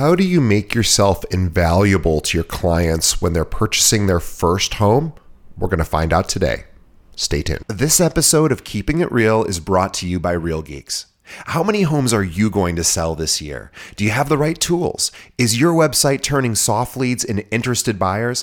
[0.00, 5.12] How do you make yourself invaluable to your clients when they're purchasing their first home?
[5.58, 6.64] We're going to find out today.
[7.16, 7.66] Stay tuned.
[7.68, 11.04] This episode of Keeping It Real is brought to you by Real Geeks.
[11.48, 13.70] How many homes are you going to sell this year?
[13.94, 15.12] Do you have the right tools?
[15.36, 18.42] Is your website turning soft leads into interested buyers?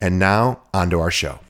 [0.00, 1.43] And now, on to our show.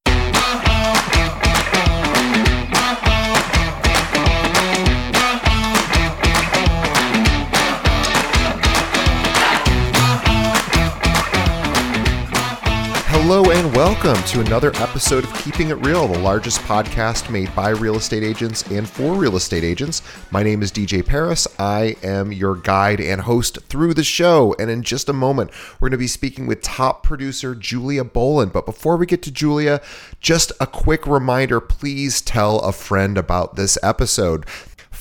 [13.75, 18.23] Welcome to another episode of Keeping It Real, the largest podcast made by real estate
[18.23, 20.01] agents and for real estate agents.
[20.31, 21.49] My name is DJ Paris.
[21.59, 24.55] I am your guide and host through the show.
[24.61, 28.53] And in just a moment, we're going to be speaking with top producer Julia Boland.
[28.53, 29.81] But before we get to Julia,
[30.21, 34.47] just a quick reminder please tell a friend about this episode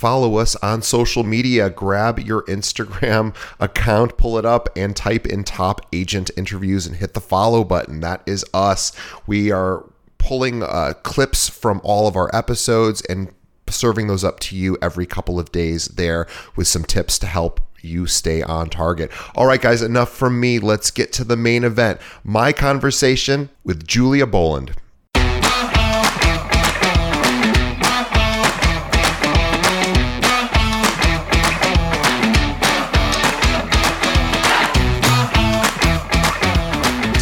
[0.03, 1.69] follow us on social media.
[1.69, 7.13] Grab your Instagram account, pull it up, and type in top agent interviews and hit
[7.13, 8.01] the follow button.
[8.01, 8.91] That is us.
[9.27, 9.85] We are
[10.17, 13.33] pulling uh, clips from all of our episodes and
[13.69, 17.61] serving those up to you every couple of days there with some tips to help
[17.79, 19.09] you stay on target.
[19.35, 20.59] All right, guys, enough from me.
[20.59, 24.75] Let's get to the main event my conversation with Julia Boland.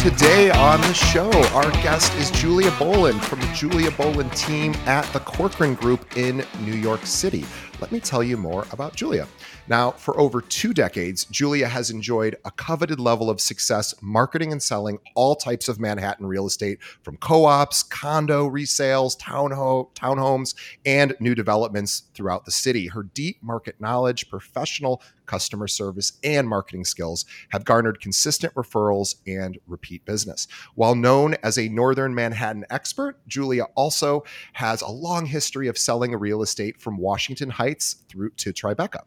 [0.02, 5.04] Today on the show, our guest is Julia Boland from the Julia Boland team at
[5.12, 7.44] the Corcoran Group in New York City.
[7.82, 9.26] Let me tell you more about Julia.
[9.66, 14.62] Now, for over two decades, Julia has enjoyed a coveted level of success marketing and
[14.62, 20.54] selling all types of Manhattan real estate from co ops, condo resales, townho- townhomes,
[20.86, 22.86] and new developments throughout the city.
[22.86, 29.58] Her deep market knowledge, professional customer service, and marketing skills have garnered consistent referrals and
[29.66, 30.46] repeat business.
[30.74, 36.14] While known as a Northern Manhattan expert, Julia also has a long history of selling
[36.14, 39.00] real estate from Washington Heights through to Tribeca.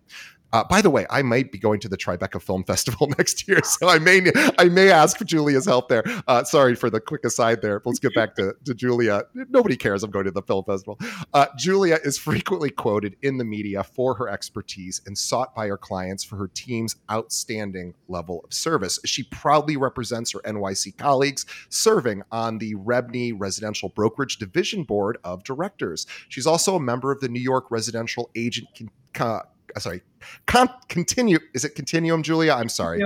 [0.55, 3.61] Uh, by the way, I might be going to the Tribeca Film Festival next year,
[3.61, 6.05] so I may I may ask for Julia's help there.
[6.29, 7.81] Uh, sorry for the quick aside there.
[7.83, 9.23] Let's get back to, to Julia.
[9.33, 10.97] Nobody cares I'm going to the film festival.
[11.33, 15.77] Uh, Julia is frequently quoted in the media for her expertise and sought by her
[15.77, 18.97] clients for her team's outstanding level of service.
[19.03, 25.43] She proudly represents her NYC colleagues, serving on the REBNY Residential Brokerage Division Board of
[25.43, 26.07] Directors.
[26.29, 28.69] She's also a member of the New York Residential Agent.
[29.13, 29.41] Con-
[29.75, 30.01] Uh, sorry,
[30.45, 31.39] Con- continue.
[31.53, 32.53] Is it Continuum, Julia?
[32.53, 32.99] I'm sorry.
[32.99, 33.05] Yeah.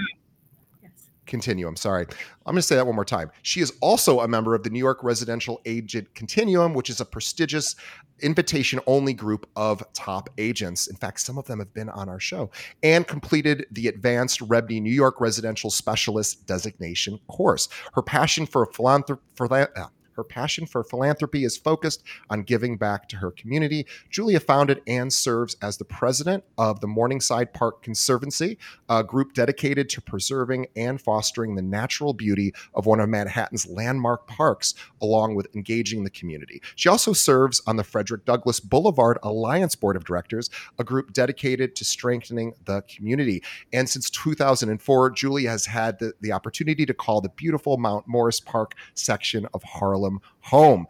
[1.26, 1.76] Continuum.
[1.76, 2.06] Sorry.
[2.46, 3.30] I'm going to say that one more time.
[3.44, 7.06] She is also a member of the New York Residential Agent Continuum, which is a
[7.06, 7.76] prestigious
[8.22, 10.88] invitation only group of top agents.
[10.88, 12.50] In fact, some of them have been on our show
[12.82, 17.70] and completed the Advanced REBNY New York Residential Specialist Designation course.
[17.94, 19.22] Her passion for philanthropy.
[19.40, 19.88] Uh,
[20.20, 23.86] Her passion for philanthropy is focused on giving back to her community.
[24.10, 28.58] Julia founded and serves as the president of the Morningside Park Conservancy,
[28.90, 34.28] a group dedicated to preserving and fostering the natural beauty of one of Manhattan's landmark
[34.28, 36.62] parks, along with engaging the community.
[36.76, 41.78] She also serves on the Frederick Douglass Boulevard Alliance Board of Directors, a group dedicated
[41.78, 43.42] to strengthening the community.
[43.72, 48.42] And since 2004, Julia has had the, the opportunity to call the beautiful Mount Morris
[48.42, 50.09] Park section of Harlem
[50.42, 50.88] home.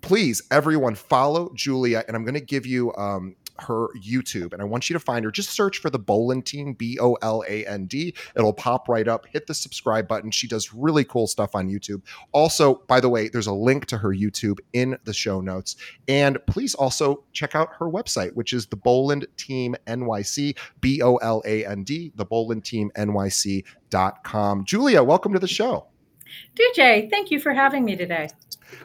[0.00, 4.64] Please, everyone, follow Julia, and I'm going to give you um, her YouTube, and I
[4.64, 5.30] want you to find her.
[5.30, 8.14] Just search for the Boland Team, B O L A N D.
[8.36, 9.26] It'll pop right up.
[9.26, 10.30] Hit the subscribe button.
[10.30, 12.02] She does really cool stuff on YouTube.
[12.32, 15.76] Also, by the way, there's a link to her YouTube in the show notes.
[16.08, 21.16] And please also check out her website, which is the Boland Team NYC, B O
[21.16, 24.64] L A N D, the Boland Team NYC.com.
[24.64, 25.86] Julia, welcome to the show.
[26.54, 28.28] DJ, thank you for having me today.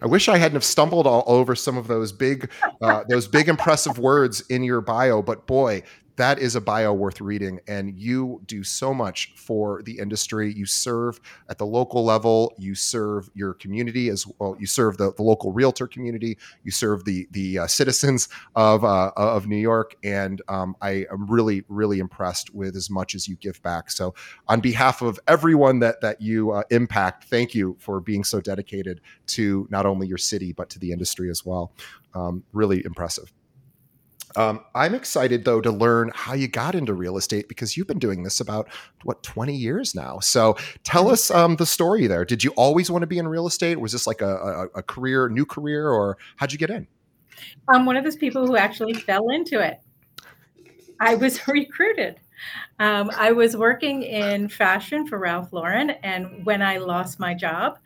[0.02, 2.50] I wish I hadn't have stumbled all over some of those big,
[2.82, 5.22] uh, those big impressive words in your bio.
[5.22, 5.84] But boy,
[6.22, 7.60] that is a bio worth reading.
[7.68, 10.54] And you do so much for the industry.
[10.54, 11.20] You serve
[11.50, 12.54] at the local level.
[12.60, 14.56] You serve your community as well.
[14.60, 16.38] You serve the, the local realtor community.
[16.64, 19.96] You serve the the uh, citizens of uh, of New York.
[20.04, 23.90] And um, I am really really impressed with as much as you give back.
[23.90, 24.14] So
[24.48, 29.02] on behalf of everyone that that you uh, impact, thank you for being so dedicated
[29.28, 31.74] to not only your city but to the industry as well.
[32.14, 33.32] Um, really impressive.
[34.36, 38.00] Um, I'm excited though to learn how you got into real estate because you've been
[38.00, 38.68] doing this about
[39.04, 40.20] what 20 years now.
[40.20, 41.14] So tell mm-hmm.
[41.14, 42.26] us um, the story there.
[42.26, 43.80] Did you always want to be in real estate?
[43.80, 46.88] Was this like a, a, a career, new career, or how'd you get in?
[47.68, 49.80] I'm one of those people who actually fell into it.
[51.00, 52.20] I was recruited.
[52.80, 57.78] Um, I was working in fashion for Ralph Lauren, and when I lost my job,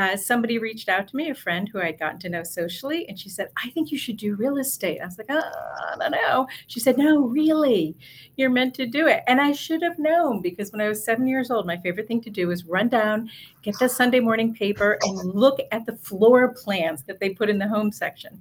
[0.00, 3.18] uh, somebody reached out to me, a friend who I'd gotten to know socially, and
[3.18, 4.98] she said, I think you should do real estate.
[4.98, 6.46] I was like, oh, I don't know.
[6.68, 7.94] She said, No, really,
[8.36, 9.22] you're meant to do it.
[9.26, 12.22] And I should have known because when I was seven years old, my favorite thing
[12.22, 13.28] to do was run down,
[13.60, 17.58] get the Sunday morning paper, and look at the floor plans that they put in
[17.58, 18.40] the home section.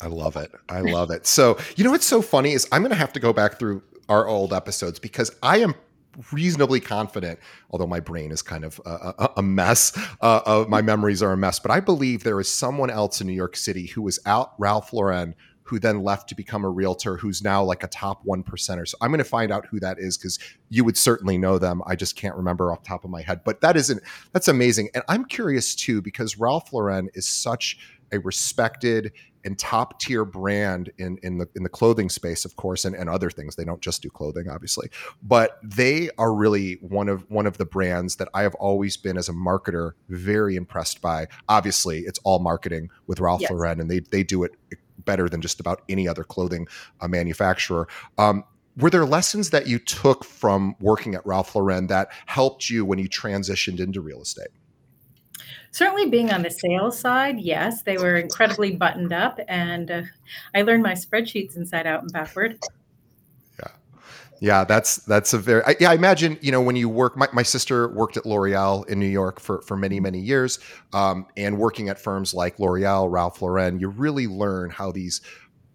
[0.00, 0.52] I love it.
[0.68, 1.26] I love it.
[1.26, 3.82] So, you know what's so funny is I'm going to have to go back through
[4.08, 5.74] our old episodes because I am
[6.32, 7.38] reasonably confident,
[7.70, 9.96] although my brain is kind of a, a mess.
[10.20, 13.26] Uh, uh, my memories are a mess, but I believe there is someone else in
[13.26, 15.34] New York City who was out Ralph Lauren
[15.66, 18.86] who then left to become a realtor who's now like a top one percenter.
[18.86, 20.38] So I'm going to find out who that is because
[20.70, 21.82] you would certainly know them.
[21.86, 23.40] I just can't remember off top of my head.
[23.44, 24.00] But that isn't
[24.32, 24.90] that's amazing.
[24.94, 27.78] And I'm curious too, because Ralph Lauren is such
[28.12, 29.12] a respected
[29.46, 33.08] and top tier brand in in the in the clothing space, of course, and, and
[33.08, 33.54] other things.
[33.54, 34.88] They don't just do clothing, obviously,
[35.22, 39.16] but they are really one of one of the brands that I have always been
[39.16, 41.28] as a marketer very impressed by.
[41.48, 43.50] Obviously, it's all marketing with Ralph yes.
[43.50, 44.52] Lauren, and they they do it
[44.98, 46.66] better than just about any other clothing
[47.00, 47.86] uh, manufacturer.
[48.18, 48.42] Um,
[48.76, 52.98] were there lessons that you took from working at Ralph Lauren that helped you when
[52.98, 54.48] you transitioned into real estate?
[55.70, 60.02] Certainly, being on the sales side, yes, they were incredibly buttoned up, and uh,
[60.54, 62.58] I learned my spreadsheets inside out and backward.
[63.58, 63.68] Yeah,
[64.40, 65.90] yeah, that's that's a very I, yeah.
[65.90, 67.16] I imagine you know when you work.
[67.16, 70.58] My, my sister worked at L'Oreal in New York for for many many years,
[70.94, 75.20] um, and working at firms like L'Oreal, Ralph Lauren, you really learn how these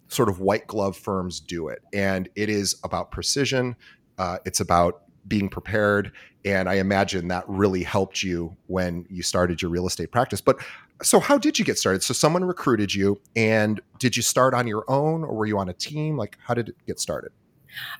[0.08, 3.76] sort of white glove firms do it, and it is about precision.
[4.18, 6.12] Uh, it's about being prepared.
[6.44, 10.40] And I imagine that really helped you when you started your real estate practice.
[10.40, 10.58] But
[11.02, 12.02] so, how did you get started?
[12.02, 15.68] So, someone recruited you, and did you start on your own or were you on
[15.68, 16.16] a team?
[16.16, 17.32] Like, how did it get started?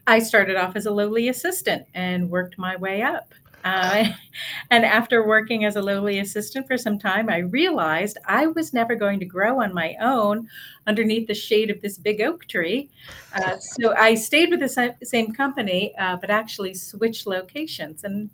[0.06, 3.34] I started off as a lowly assistant and worked my way up.
[3.64, 4.06] Uh,
[4.70, 8.94] and after working as a lowly assistant for some time, I realized I was never
[8.94, 10.49] going to grow on my own
[10.87, 12.91] underneath the shade of this big oak tree.
[13.35, 18.05] Uh, so I stayed with the same company, uh, but actually switched locations.
[18.05, 18.31] And,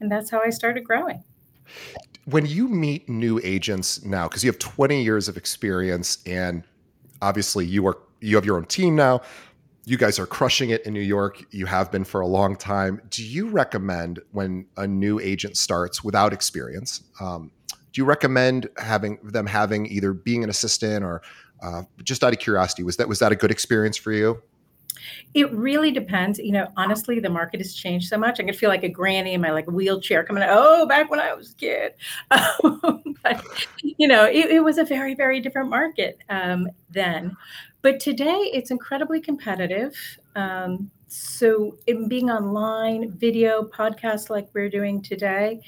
[0.00, 1.22] and that's how I started growing.
[2.24, 6.62] When you meet new agents now, because you have 20 years of experience and
[7.20, 9.20] obviously you are you have your own team now
[9.84, 11.44] you guys are crushing it in New York.
[11.50, 13.00] You have been for a long time.
[13.10, 17.02] Do you recommend when a new agent starts without experience?
[17.20, 17.50] Um,
[17.92, 21.22] do you recommend having them having either being an assistant or
[21.62, 22.84] uh, just out of curiosity?
[22.84, 24.42] Was that was that a good experience for you?
[25.34, 26.38] It really depends.
[26.38, 28.38] You know, honestly, the market has changed so much.
[28.38, 30.44] I could feel like a granny in my like wheelchair coming.
[30.46, 31.94] Oh, back when I was a kid.
[32.30, 33.44] but
[33.82, 37.36] you know, it, it, was a very, very different market um, then.
[37.82, 39.94] But today it's incredibly competitive.
[40.36, 41.76] Um, so,
[42.08, 45.60] being online, video, podcasts like we're doing today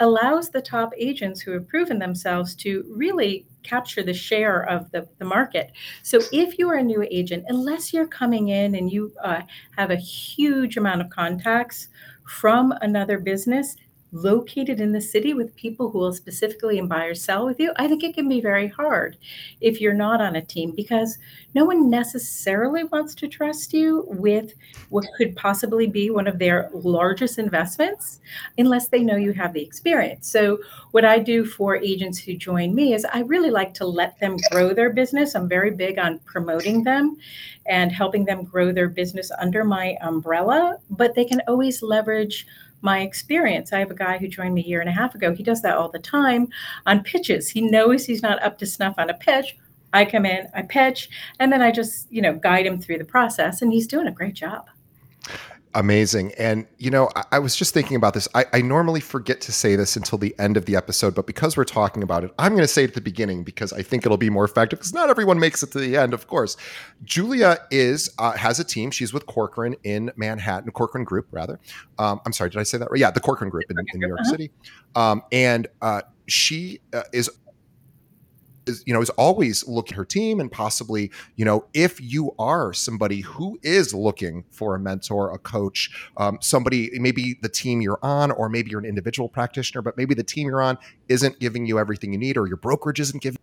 [0.00, 5.06] allows the top agents who have proven themselves to really capture the share of the,
[5.18, 5.70] the market.
[6.02, 9.42] So, if you are a new agent, unless you're coming in and you uh,
[9.76, 11.88] have a huge amount of contacts
[12.24, 13.76] from another business,
[14.12, 17.72] located in the city with people who will specifically and buy or sell with you,
[17.76, 19.16] I think it can be very hard
[19.60, 21.18] if you're not on a team because
[21.54, 24.54] no one necessarily wants to trust you with
[24.90, 28.20] what could possibly be one of their largest investments
[28.58, 30.30] unless they know you have the experience.
[30.30, 30.58] So,
[30.92, 34.36] what I do for agents who join me is I really like to let them
[34.50, 35.34] grow their business.
[35.34, 37.16] I'm very big on promoting them
[37.66, 42.46] and helping them grow their business under my umbrella, but they can always leverage
[42.80, 43.72] my experience.
[43.72, 45.34] I have a guy who joined me a year and a half ago.
[45.34, 46.48] He does that all the time
[46.86, 47.48] on pitches.
[47.48, 49.56] He knows he's not up to snuff on a pitch.
[49.92, 51.08] I come in, I pitch,
[51.38, 54.12] and then I just, you know, guide him through the process, and he's doing a
[54.12, 54.68] great job.
[55.74, 56.32] Amazing.
[56.38, 58.26] And, you know, I, I was just thinking about this.
[58.34, 61.58] I, I, normally forget to say this until the end of the episode, but because
[61.58, 64.06] we're talking about it, I'm going to say it at the beginning because I think
[64.06, 66.56] it'll be more effective because not everyone makes it to the end, of course.
[67.04, 68.90] Julia is, uh, has a team.
[68.90, 71.60] She's with Corcoran in Manhattan, Corcoran Group, rather.
[71.98, 73.00] Um, I'm sorry, did I say that right?
[73.00, 74.30] Yeah, the Corcoran Group in, in New York uh-huh.
[74.30, 74.50] City.
[74.94, 77.30] Um, and uh, she uh, is
[78.68, 82.34] is, you know is always looking at her team and possibly you know if you
[82.38, 87.80] are somebody who is looking for a mentor a coach um, somebody maybe the team
[87.80, 91.38] you're on or maybe you're an individual practitioner but maybe the team you're on isn't
[91.38, 93.38] giving you everything you need or your brokerage isn't giving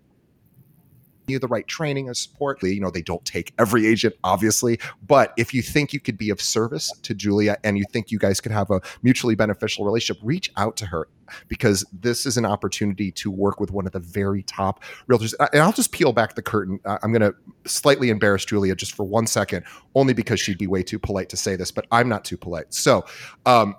[1.29, 2.61] you the right training and support.
[2.63, 6.29] You know, they don't take every agent, obviously, but if you think you could be
[6.29, 10.21] of service to Julia and you think you guys could have a mutually beneficial relationship,
[10.23, 11.07] reach out to her
[11.47, 15.33] because this is an opportunity to work with one of the very top realtors.
[15.53, 16.79] And I'll just peel back the curtain.
[16.85, 19.65] I'm going to slightly embarrass Julia just for one second,
[19.95, 22.73] only because she'd be way too polite to say this, but I'm not too polite.
[22.73, 23.05] So,
[23.45, 23.75] um,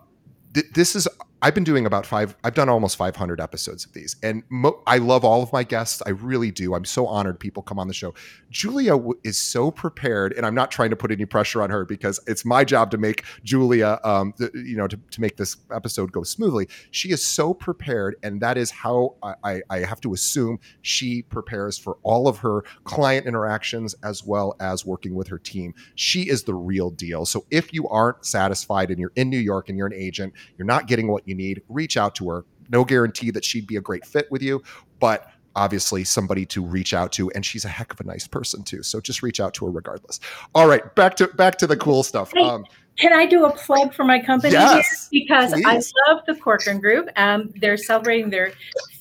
[0.54, 1.08] th- this is
[1.46, 4.16] I've been doing about five, I've done almost 500 episodes of these.
[4.20, 6.02] And mo- I love all of my guests.
[6.04, 6.74] I really do.
[6.74, 8.14] I'm so honored people come on the show.
[8.50, 11.84] Julia w- is so prepared, and I'm not trying to put any pressure on her
[11.84, 15.56] because it's my job to make Julia, um, th- you know, to, to make this
[15.72, 16.68] episode go smoothly.
[16.90, 21.78] She is so prepared, and that is how I, I have to assume she prepares
[21.78, 25.74] for all of her client interactions as well as working with her team.
[25.94, 27.24] She is the real deal.
[27.24, 30.66] So if you aren't satisfied and you're in New York and you're an agent, you're
[30.66, 32.44] not getting what you need, reach out to her.
[32.68, 34.62] No guarantee that she'd be a great fit with you,
[34.98, 38.62] but obviously somebody to reach out to and she's a heck of a nice person
[38.62, 38.82] too.
[38.82, 40.20] So just reach out to her regardless.
[40.54, 42.32] All right back to back to the cool stuff.
[42.34, 42.64] Hey, um,
[42.98, 45.66] can i do a plug for my company yes, because please.
[45.66, 48.54] i love the corcoran group um, they're celebrating their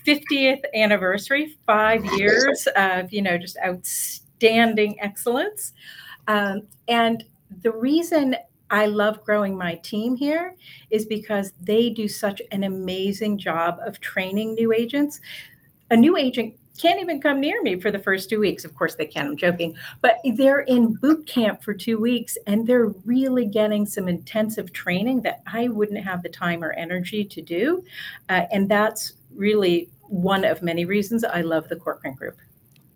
[0.06, 5.74] 50th anniversary five years of you know just outstanding excellence.
[6.27, 7.24] Um, and
[7.62, 8.36] the reason
[8.69, 10.55] I love growing my team here
[10.89, 15.22] is because they do such an amazing job of training new agents.
[15.91, 18.65] A new agent can't even come near me for the first two weeks.
[18.65, 22.67] Of course, they can, I'm joking, but they're in boot camp for two weeks and
[22.67, 27.41] they're really getting some intensive training that I wouldn't have the time or energy to
[27.41, 27.84] do.
[28.29, 32.38] Uh, and that's really one of many reasons I love the Corcoran Group.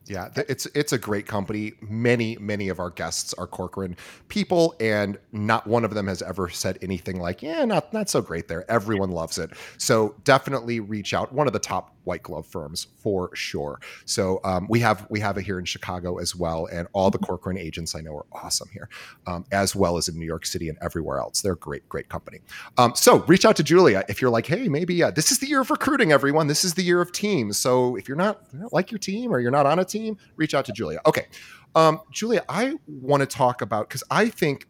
[0.09, 1.73] Yeah, it's it's a great company.
[1.81, 3.95] Many many of our guests are Corcoran
[4.27, 8.21] people, and not one of them has ever said anything like, "Yeah, not not so
[8.21, 11.31] great there." Everyone loves it, so definitely reach out.
[11.31, 13.79] One of the top white glove firms for sure.
[14.05, 17.19] So um, we have we have it here in Chicago as well, and all the
[17.19, 18.89] Corcoran agents I know are awesome here,
[19.27, 21.41] um, as well as in New York City and everywhere else.
[21.41, 22.39] They're a great great company.
[22.79, 25.47] Um, so reach out to Julia if you're like, hey, maybe uh, this is the
[25.47, 26.11] year of recruiting.
[26.11, 27.57] Everyone, this is the year of teams.
[27.57, 30.55] So if you're not you like your team or you're not on a team, reach
[30.55, 30.99] out to Julia.
[31.05, 31.27] Okay.
[31.75, 34.65] Um, Julia, I want to talk about because I think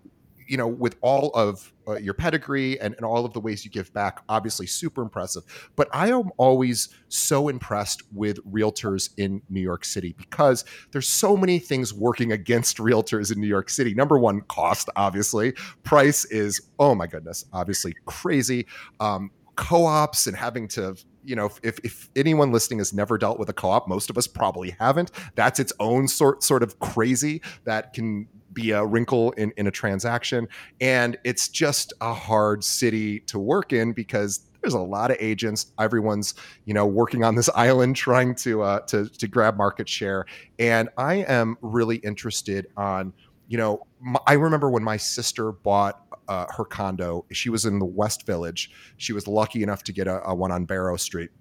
[0.50, 3.72] you know, with all of uh, your pedigree and, and all of the ways you
[3.72, 5.44] give back, obviously super impressive.
[5.76, 11.36] But I am always so impressed with realtors in New York City because there's so
[11.36, 13.94] many things working against realtors in New York City.
[13.94, 15.54] Number one, cost, obviously.
[15.84, 18.66] Price is, oh my goodness, obviously crazy.
[19.00, 23.50] Um, co-ops and having to you know if, if anyone listening has never dealt with
[23.50, 27.92] a co-op most of us probably haven't that's its own sort sort of crazy that
[27.92, 28.26] can
[28.60, 30.48] be a wrinkle in, in a transaction.
[30.82, 35.68] And it's just a hard city to work in because there's a lot of agents.
[35.80, 36.34] Everyone's,
[36.66, 40.26] you know, working on this island trying to uh, to to grab market share.
[40.58, 43.14] And I am really interested on,
[43.48, 47.26] you know, my, I remember when my sister bought uh, her condo.
[47.32, 48.72] She was in the West Village.
[48.98, 51.32] She was lucky enough to get a, a one on Barrow Street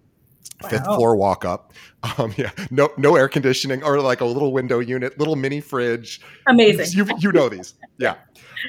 [0.61, 0.69] Wow.
[0.71, 1.73] fifth floor walk up.
[2.17, 6.21] Um, yeah, no no air conditioning or like a little window unit, little mini fridge.
[6.47, 6.87] Amazing.
[6.97, 8.17] You you know these, yeah.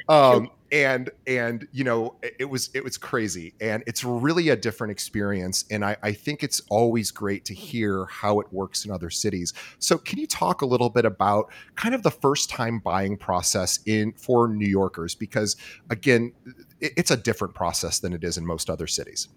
[0.08, 4.92] Um, and and you know it was it was crazy, and it's really a different
[4.92, 5.66] experience.
[5.72, 9.54] And I I think it's always great to hear how it works in other cities.
[9.80, 13.80] So can you talk a little bit about kind of the first time buying process
[13.86, 15.16] in for New Yorkers?
[15.16, 15.56] Because
[15.90, 16.34] again,
[16.80, 19.28] it, it's a different process than it is in most other cities.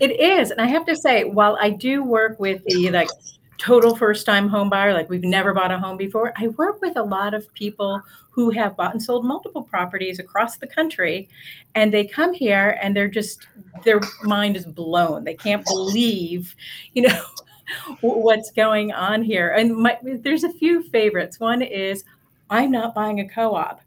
[0.00, 0.50] It is.
[0.50, 3.08] And I have to say, while I do work with the like
[3.58, 6.96] total first time home buyer, like we've never bought a home before, I work with
[6.96, 11.28] a lot of people who have bought and sold multiple properties across the country.
[11.74, 13.46] And they come here and they're just,
[13.84, 15.24] their mind is blown.
[15.24, 16.56] They can't believe,
[16.94, 17.22] you know,
[18.00, 19.50] what's going on here.
[19.50, 21.38] And my, there's a few favorites.
[21.38, 22.04] One is,
[22.50, 23.82] I'm not buying a co op.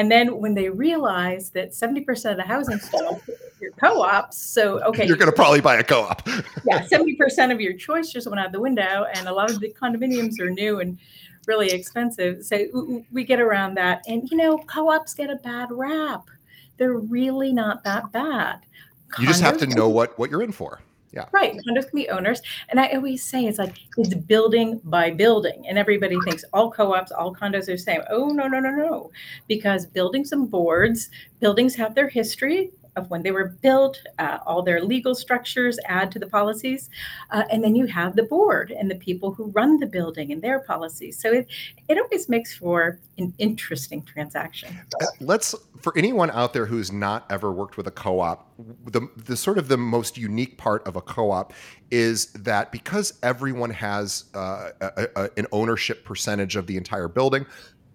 [0.00, 3.20] And then when they realize that 70% of the housing stock
[3.60, 6.26] your co-ops, so okay, you're going to probably buy a co-op.
[6.64, 9.70] yeah, 70% of your choice just went out the window, and a lot of the
[9.78, 10.98] condominiums are new and
[11.46, 12.42] really expensive.
[12.42, 16.30] So we get around that, and you know, co-ops get a bad rap.
[16.78, 18.60] they're really not that bad.
[19.18, 20.80] You just have to know what what you're in for.
[21.12, 21.26] Yeah.
[21.32, 21.54] Right.
[21.54, 22.40] Condos can be owners.
[22.68, 25.66] And I always say it's like it's building by building.
[25.68, 28.02] And everybody thinks all co-ops, all condos are the same.
[28.10, 29.10] Oh no, no, no, no.
[29.48, 34.62] Because buildings and boards, buildings have their history of when they were built, uh, all
[34.62, 36.90] their legal structures add to the policies,
[37.30, 40.40] uh, and then you have the board and the people who run the building and
[40.42, 41.20] their policies.
[41.20, 41.46] So it
[41.88, 44.78] it always makes for an interesting transaction.
[45.00, 48.46] Uh, let's for anyone out there who's not ever worked with a co-op,
[48.86, 51.52] the the sort of the most unique part of a co-op
[51.90, 57.44] is that because everyone has uh, a, a, an ownership percentage of the entire building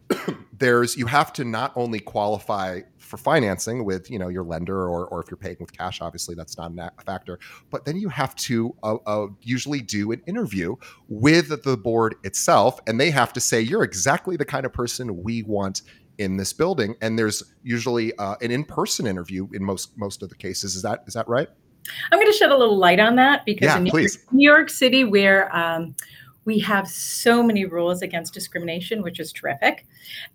[0.58, 5.08] there's you have to not only qualify for financing with you know your lender or,
[5.08, 8.36] or if you're paying with cash obviously that's not a factor but then you have
[8.36, 10.76] to uh, uh, usually do an interview
[11.08, 15.24] with the board itself and they have to say you're exactly the kind of person
[15.24, 15.82] we want
[16.18, 20.36] in this building and there's usually uh, an in-person interview in most most of the
[20.36, 20.76] cases.
[20.76, 21.50] Is that is that right?
[22.12, 24.50] I'm going to shed a little light on that because yeah, in new york, new
[24.50, 25.96] york city where um,
[26.46, 29.86] we have so many rules against discrimination, which is terrific.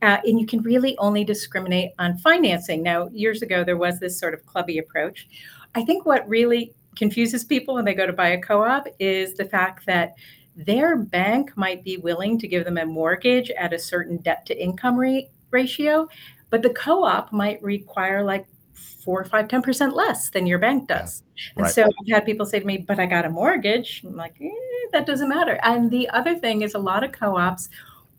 [0.03, 2.83] Uh, and you can really only discriminate on financing.
[2.83, 5.29] Now, years ago, there was this sort of clubby approach.
[5.75, 9.35] I think what really confuses people when they go to buy a co op is
[9.35, 10.15] the fact that
[10.57, 14.63] their bank might be willing to give them a mortgage at a certain debt to
[14.63, 16.09] income rate ratio,
[16.51, 18.47] but the co op might require like
[18.81, 21.23] four, five, ten percent less than your bank does.
[21.57, 21.75] And right.
[21.75, 24.03] so I've had people say to me, but I got a mortgage.
[24.07, 24.49] I'm like, eh,
[24.93, 25.59] that doesn't matter.
[25.63, 27.69] And the other thing is a lot of co-ops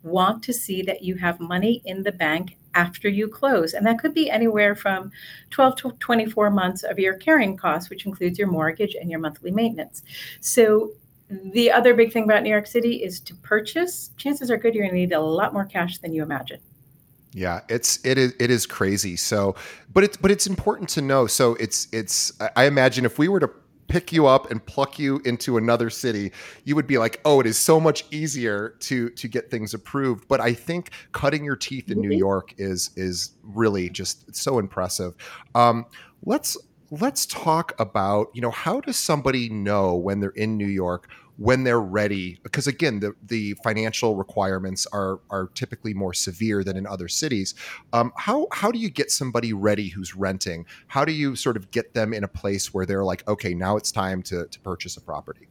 [0.02, 3.74] want to see that you have money in the bank after you close.
[3.74, 5.12] And that could be anywhere from
[5.50, 9.50] 12 to 24 months of your carrying costs, which includes your mortgage and your monthly
[9.50, 10.02] maintenance.
[10.40, 10.92] So
[11.52, 14.84] the other big thing about New York City is to purchase, chances are good you're
[14.84, 16.60] going to need a lot more cash than you imagine.
[17.34, 19.16] Yeah, it's it is it is crazy.
[19.16, 19.54] So,
[19.92, 21.26] but it's but it's important to know.
[21.26, 23.50] So it's it's I imagine if we were to
[23.88, 26.32] pick you up and pluck you into another city,
[26.64, 30.28] you would be like, "Oh, it is so much easier to to get things approved."
[30.28, 32.18] But I think cutting your teeth in New mm-hmm.
[32.18, 35.14] York is is really just so impressive.
[35.54, 35.86] Um,
[36.24, 36.58] let's
[36.90, 41.64] let's talk about you know how does somebody know when they're in New York when
[41.64, 46.86] they're ready because again the, the financial requirements are are typically more severe than in
[46.86, 47.54] other cities
[47.92, 51.70] um, how how do you get somebody ready who's renting how do you sort of
[51.70, 54.96] get them in a place where they're like okay now it's time to to purchase
[54.96, 55.48] a property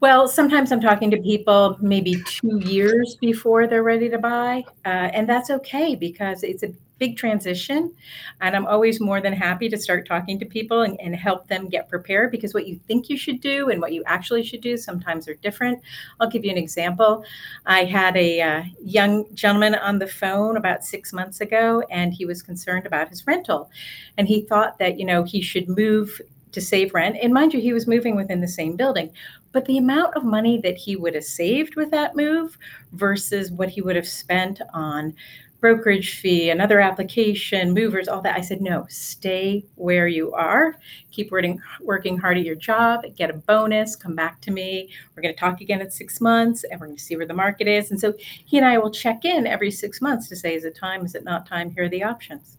[0.00, 4.64] well, sometimes I'm talking to people maybe two years before they're ready to buy.
[4.84, 7.92] Uh, and that's okay because it's a big transition.
[8.40, 11.68] And I'm always more than happy to start talking to people and, and, help them
[11.68, 14.76] get prepared because what you think you should do and what you actually should do
[14.76, 15.80] sometimes are different.
[16.20, 17.24] I'll give you an example.
[17.66, 22.24] I had a uh, young gentleman on the phone about six months ago, and he
[22.24, 23.70] was concerned about his rental.
[24.16, 26.20] And he thought that, you know, he should move
[26.52, 27.16] to save rent.
[27.20, 29.10] And mind you, he was moving within the same building.
[29.52, 32.58] But the amount of money that he would have saved with that move
[32.92, 35.14] versus what he would have spent on
[35.60, 38.36] brokerage fee, another application, movers, all that.
[38.36, 40.76] I said, no, stay where you are.
[41.10, 44.90] Keep working, working hard at your job, get a bonus, come back to me.
[45.14, 47.34] We're going to talk again in six months and we're going to see where the
[47.34, 47.90] market is.
[47.90, 50.76] And so he and I will check in every six months to say, is it
[50.76, 51.04] time?
[51.04, 51.70] Is it not time?
[51.70, 52.58] Here are the options.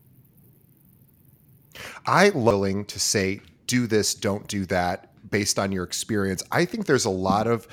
[2.05, 6.43] I willing to say, do this, don't do that based on your experience.
[6.51, 7.67] I think there's a lot of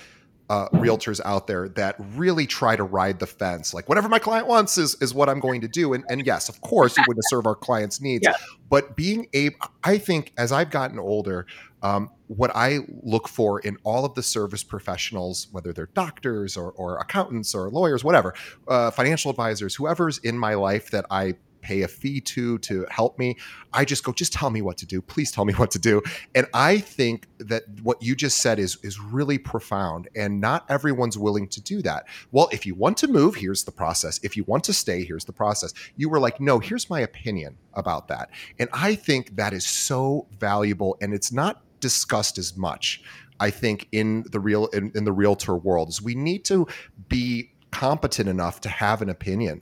[0.48, 3.74] uh, realtors out there that really try to ride the fence.
[3.74, 5.92] Like whatever my client wants is is what I'm going to do.
[5.92, 8.22] And and yes, of course, we want to serve our clients' needs.
[8.24, 8.34] Yeah.
[8.68, 11.46] But being able, I think, as I've gotten older,
[11.82, 16.72] um, what I look for in all of the service professionals, whether they're doctors or,
[16.72, 18.34] or accountants or lawyers, whatever,
[18.66, 21.34] uh, financial advisors, whoever's in my life that I
[21.66, 23.36] pay a fee to to help me.
[23.72, 25.02] I just go, just tell me what to do.
[25.02, 26.00] Please tell me what to do.
[26.34, 30.08] And I think that what you just said is is really profound.
[30.14, 32.06] And not everyone's willing to do that.
[32.30, 34.20] Well, if you want to move, here's the process.
[34.22, 35.74] If you want to stay, here's the process.
[35.96, 38.30] You were like, no, here's my opinion about that.
[38.60, 43.02] And I think that is so valuable and it's not discussed as much.
[43.40, 46.66] I think in the real in, in the realtor world is we need to
[47.08, 49.60] be competent enough to have an opinion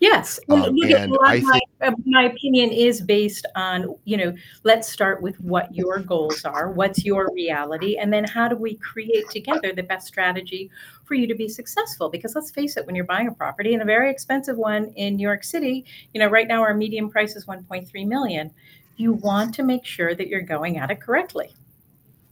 [0.00, 4.34] Yes, um, and I my, think, my opinion is based on you know.
[4.64, 6.70] Let's start with what your goals are.
[6.70, 10.70] What's your reality, and then how do we create together the best strategy
[11.04, 12.08] for you to be successful?
[12.08, 15.16] Because let's face it, when you're buying a property and a very expensive one in
[15.16, 18.50] New York City, you know, right now our median price is 1.3 million.
[18.96, 21.54] You want to make sure that you're going at it correctly.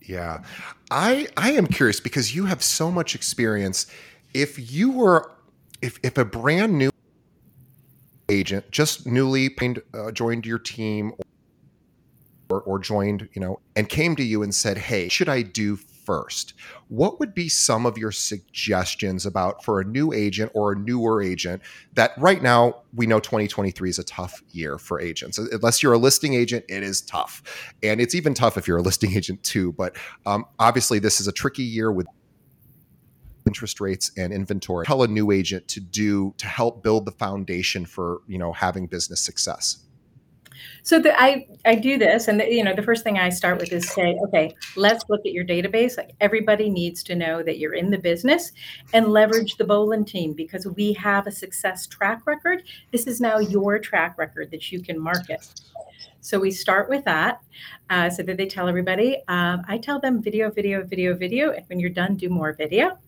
[0.03, 0.43] Yeah,
[0.91, 3.87] I I am curious because you have so much experience.
[4.33, 5.33] If you were
[5.83, 6.91] if if a brand new
[8.29, 9.57] agent just newly
[9.95, 11.13] uh, joined your team
[12.51, 15.79] or, or joined, you know, and came to you and said, "Hey, should I do
[16.09, 16.55] first?
[16.89, 21.23] What would be some of your suggestions about for a new agent or a newer
[21.23, 21.61] agent
[21.97, 25.37] that right now we know 2023 is a tough year for agents.
[25.37, 27.43] Unless you're a listing agent, it is tough,
[27.83, 29.73] and it's even tough if you're a listing agent too.
[29.73, 32.07] But um, obviously, this is a tricky year with
[33.49, 37.85] interest rates and inventory tell a new agent to do to help build the foundation
[37.85, 39.85] for you know having business success
[40.83, 43.61] so the, I I do this, and the, you know the first thing I start
[43.61, 45.97] with is say, okay, let's look at your database.
[45.97, 48.53] Like everybody needs to know that you're in the business,
[48.93, 52.63] and leverage the Boland team because we have a success track record.
[52.93, 55.47] This is now your track record that you can market.
[56.21, 57.41] So we start with that,
[57.91, 59.23] uh, so that they tell everybody.
[59.29, 62.99] Um, I tell them video, video, video, video, and when you're done, do more video.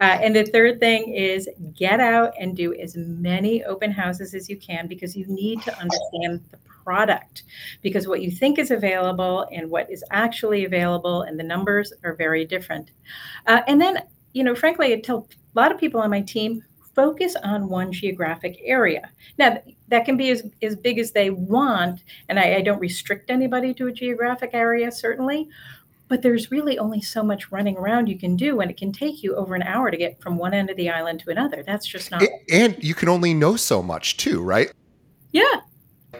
[0.00, 4.48] Uh, and the third thing is get out and do as many open houses as
[4.48, 7.42] you can because you need to understand the product
[7.82, 12.14] because what you think is available and what is actually available and the numbers are
[12.14, 12.92] very different.
[13.46, 16.62] Uh, and then, you know, frankly, I tell a lot of people on my team
[16.94, 19.10] focus on one geographic area.
[19.38, 19.58] Now,
[19.88, 23.74] that can be as, as big as they want, and I, I don't restrict anybody
[23.74, 25.48] to a geographic area, certainly,
[26.08, 29.22] but there's really only so much running around you can do and it can take
[29.22, 31.62] you over an hour to get from one end of the island to another.
[31.66, 34.72] That's just not and you can only know so much too right?
[35.32, 35.60] Yeah.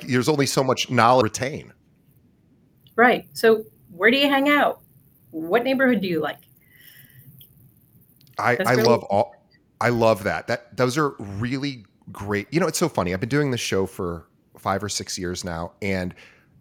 [0.03, 1.73] There's only so much knowledge retain.
[2.97, 3.29] Right.
[3.33, 4.81] So where do you hang out?
[5.31, 6.39] What neighborhood do you like?
[8.39, 9.35] I i really- love all
[9.81, 10.49] i love that.
[10.49, 13.15] That those are really great you know it's so funny.
[13.15, 14.27] I've been doing this show for
[14.59, 16.15] five or six years now and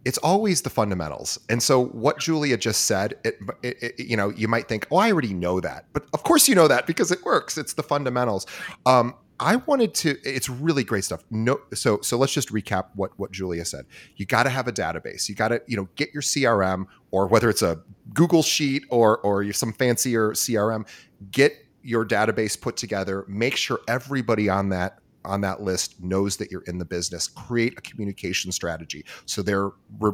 [0.06, 1.40] it's always the fundamentals.
[1.50, 4.98] And so what Julia just said, it, it, it, you know, you might think, oh,
[4.98, 7.58] I already know that, but of course you know that because it works.
[7.58, 8.46] It's the fundamentals.
[8.86, 10.18] Um, I wanted to.
[10.24, 11.22] It's really great stuff.
[11.30, 13.86] No, so so let's just recap what what Julia said.
[14.16, 15.28] You got to have a database.
[15.28, 17.82] You got to you know get your CRM or whether it's a
[18.14, 20.88] Google sheet or or some fancier CRM.
[21.32, 23.26] Get your database put together.
[23.28, 27.28] Make sure everybody on that on that list knows that you're in the business.
[27.28, 30.12] Create a communication strategy so they're re-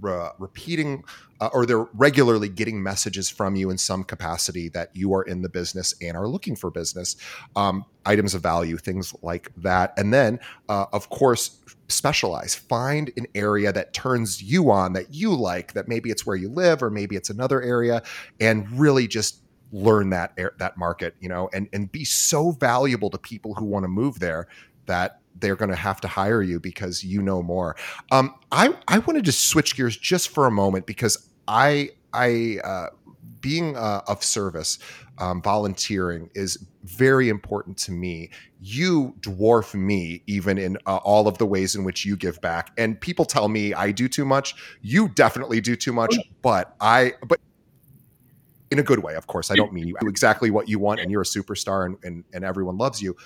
[0.00, 1.02] re- repeating
[1.40, 5.42] uh, or they're regularly getting messages from you in some capacity that you are in
[5.42, 7.16] the business and are looking for business,
[7.56, 9.92] um, items of value, things like that.
[9.96, 12.54] And then, uh, of course, specialize.
[12.54, 16.48] Find an area that turns you on, that you like, that maybe it's where you
[16.50, 18.02] live or maybe it's another area,
[18.38, 23.18] and really just learn that that market, you know, and and be so valuable to
[23.18, 24.48] people who want to move there
[24.86, 27.76] that they're going to have to hire you because you know more.
[28.10, 32.86] Um, I I wanted to switch gears just for a moment because I I uh,
[33.40, 34.78] being uh, of service,
[35.18, 38.30] um, volunteering is very important to me.
[38.60, 42.72] You dwarf me even in uh, all of the ways in which you give back.
[42.78, 44.54] And people tell me I do too much.
[44.82, 47.40] You definitely do too much, but I but
[48.70, 49.50] in a good way, of course.
[49.50, 52.24] I don't mean you do exactly what you want and you're a superstar and, and,
[52.32, 53.16] and everyone loves you.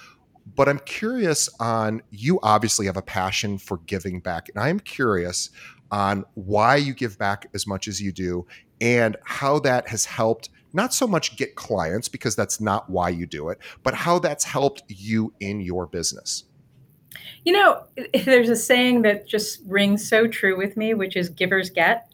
[0.55, 4.49] But I'm curious on you obviously have a passion for giving back.
[4.49, 5.51] And I'm curious
[5.91, 8.47] on why you give back as much as you do
[8.81, 13.27] and how that has helped not so much get clients because that's not why you
[13.27, 16.45] do it, but how that's helped you in your business.
[17.45, 17.85] You know,
[18.25, 22.13] there's a saying that just rings so true with me, which is givers get.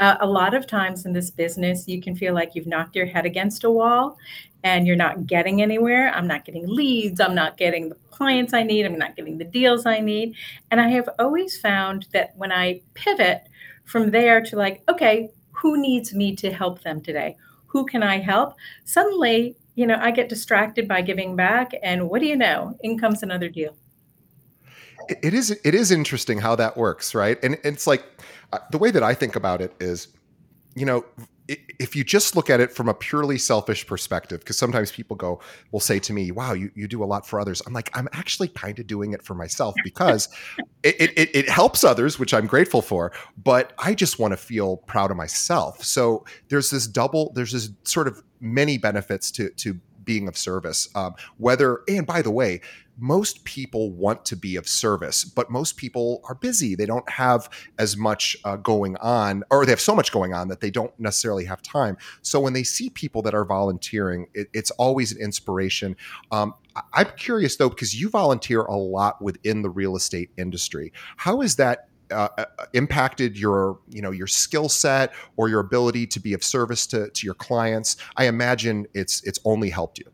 [0.00, 3.06] Uh, a lot of times in this business, you can feel like you've knocked your
[3.06, 4.16] head against a wall
[4.62, 6.10] and you're not getting anywhere.
[6.14, 7.20] I'm not getting leads.
[7.20, 8.86] I'm not getting the clients I need.
[8.86, 10.34] I'm not getting the deals I need.
[10.70, 13.48] And I have always found that when I pivot
[13.84, 17.36] from there to like, okay, who needs me to help them today?
[17.66, 18.54] Who can I help?
[18.84, 21.72] Suddenly, you know, I get distracted by giving back.
[21.82, 22.76] And what do you know?
[22.80, 23.76] In comes another deal.
[25.08, 27.38] It is it is interesting how that works, right?
[27.42, 28.04] And it's like
[28.52, 30.08] uh, the way that I think about it is,
[30.74, 31.04] you know,
[31.48, 35.40] if you just look at it from a purely selfish perspective, because sometimes people go,
[35.72, 37.62] will say to me, wow, you, you do a lot for others.
[37.66, 40.28] I'm like, I'm actually kind of doing it for myself because
[40.82, 44.76] it, it, it helps others, which I'm grateful for, but I just want to feel
[44.76, 45.82] proud of myself.
[45.82, 50.88] So there's this double, there's this sort of many benefits to, to being of service.
[50.94, 52.62] Um, whether, and by the way,
[52.96, 56.74] most people want to be of service, but most people are busy.
[56.74, 60.48] They don't have as much uh, going on, or they have so much going on
[60.48, 61.98] that they don't necessarily have time.
[62.22, 65.94] So when they see people that are volunteering, it, it's always an inspiration.
[66.32, 66.54] Um,
[66.94, 70.92] I'm curious though, because you volunteer a lot within the real estate industry.
[71.18, 72.44] How is that uh, uh
[72.74, 77.08] impacted your you know your skill set or your ability to be of service to,
[77.10, 80.10] to your clients i imagine it's it's only helped you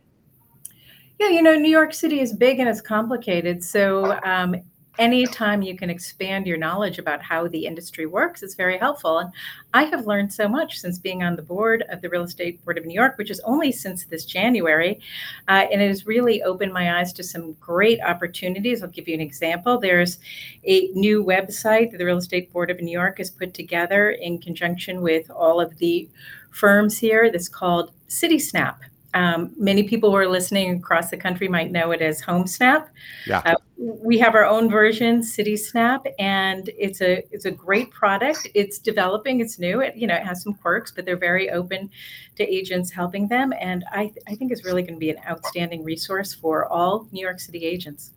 [1.20, 3.62] Yeah, you know, New York City is big and it's complicated.
[3.62, 4.56] So um,
[4.98, 9.18] anytime you can expand your knowledge about how the industry works is very helpful.
[9.18, 9.30] And
[9.72, 12.78] I have learned so much since being on the board of the Real Estate Board
[12.78, 15.00] of New York, which is only since this January.
[15.48, 18.82] Uh, and it has really opened my eyes to some great opportunities.
[18.82, 19.78] I'll give you an example.
[19.78, 20.18] There's
[20.64, 24.38] a new website that the Real Estate Board of New York has put together in
[24.38, 26.08] conjunction with all of the
[26.50, 28.76] firms here that's called CitySnap.
[29.14, 32.88] Um, many people who are listening across the country might know it as HomeSnap.
[33.26, 33.42] Yeah.
[33.44, 38.48] Uh, we have our own version, CitySnap, and it's a it's a great product.
[38.54, 39.40] It's developing.
[39.40, 39.80] It's new.
[39.80, 41.90] It you know it has some quirks, but they're very open
[42.36, 45.84] to agents helping them, and I I think it's really going to be an outstanding
[45.84, 48.12] resource for all New York City agents.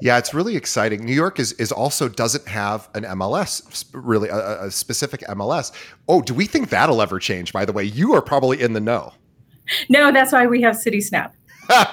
[0.00, 1.04] Yeah, it's really exciting.
[1.04, 5.72] New York is is also doesn't have an MLS, really a, a specific MLS.
[6.08, 7.52] Oh, do we think that'll ever change?
[7.52, 9.14] By the way, you are probably in the know
[9.88, 11.32] no, that's why we have CitySnap.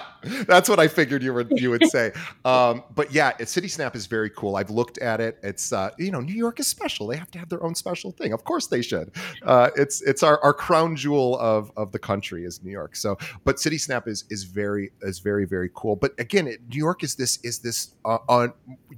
[0.48, 2.12] That's what I figured you would you would say.
[2.44, 4.56] Um, but yeah, CitySnap is very cool.
[4.56, 5.38] I've looked at it.
[5.44, 7.08] It's uh, you know New York is special.
[7.08, 8.34] They have to have their own special thing.
[8.34, 9.12] Of course they should.
[9.44, 12.96] Uh, it's it's our, our crown jewel of of the country is New York.
[12.96, 15.96] So, but CitySnap is is very is very very cool.
[15.96, 18.48] But again, it, New York is this is this uh,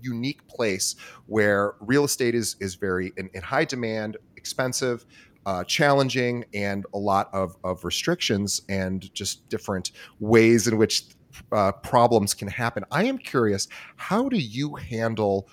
[0.02, 0.96] unique place
[1.28, 5.06] where real estate is is very in, in high demand, expensive
[5.46, 11.06] uh, challenging and a lot of, of restrictions and just different ways in which
[11.52, 12.84] uh, problems can happen.
[12.92, 15.50] I am curious, how do you handle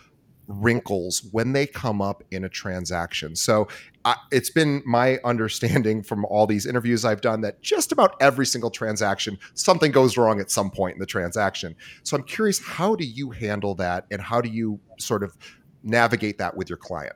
[0.46, 3.36] wrinkles when they come up in a transaction?
[3.36, 3.68] So
[4.04, 8.46] uh, it's been my understanding from all these interviews I've done that just about every
[8.46, 11.76] single transaction, something goes wrong at some point in the transaction.
[12.02, 15.36] So I'm curious, how do you handle that and how do you sort of
[15.82, 17.14] navigate that with your client?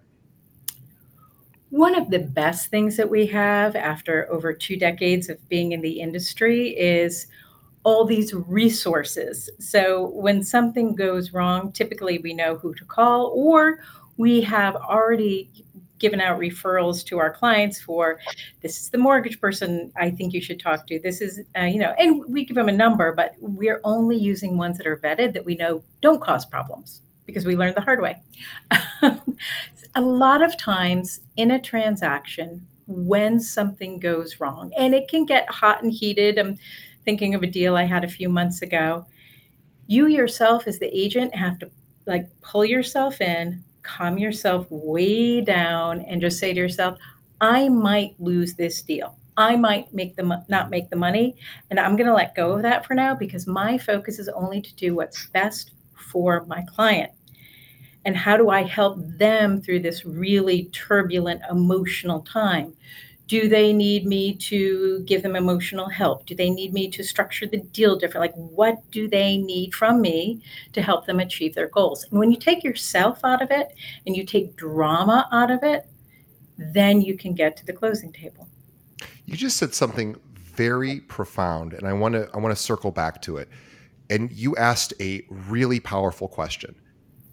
[1.72, 5.80] One of the best things that we have after over two decades of being in
[5.80, 7.28] the industry is
[7.82, 9.48] all these resources.
[9.58, 13.78] So when something goes wrong, typically we know who to call, or
[14.18, 15.48] we have already
[15.98, 18.20] given out referrals to our clients for
[18.60, 20.98] this is the mortgage person I think you should talk to.
[20.98, 24.58] This is, uh, you know, and we give them a number, but we're only using
[24.58, 28.02] ones that are vetted that we know don't cause problems because we learned the hard
[28.02, 28.20] way.
[29.94, 35.48] a lot of times in a transaction, when something goes wrong, and it can get
[35.48, 36.38] hot and heated.
[36.38, 36.58] I'm
[37.04, 39.06] thinking of a deal I had a few months ago.
[39.86, 41.70] You yourself, as the agent, have to
[42.06, 46.98] like pull yourself in, calm yourself way down, and just say to yourself,
[47.40, 49.16] I might lose this deal.
[49.36, 51.36] I might make the not make the money,
[51.70, 54.60] and I'm going to let go of that for now because my focus is only
[54.60, 57.12] to do what's best for my client
[58.04, 62.74] and how do I help them through this really turbulent emotional time?
[63.28, 66.26] Do they need me to give them emotional help?
[66.26, 68.20] Do they need me to structure the deal different?
[68.20, 72.04] Like, what do they need from me to help them achieve their goals?
[72.10, 73.74] And when you take yourself out of it
[74.06, 75.86] and you take drama out of it,
[76.58, 78.48] then you can get to the closing table.
[79.24, 83.22] You just said something very profound, and I want to I want to circle back
[83.22, 83.48] to it.
[84.10, 86.74] And you asked a really powerful question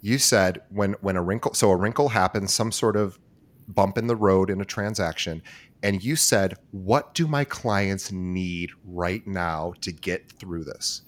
[0.01, 3.19] you said when when a wrinkle so a wrinkle happens some sort of
[3.67, 5.41] bump in the road in a transaction
[5.83, 11.01] and you said what do my clients need right now to get through this?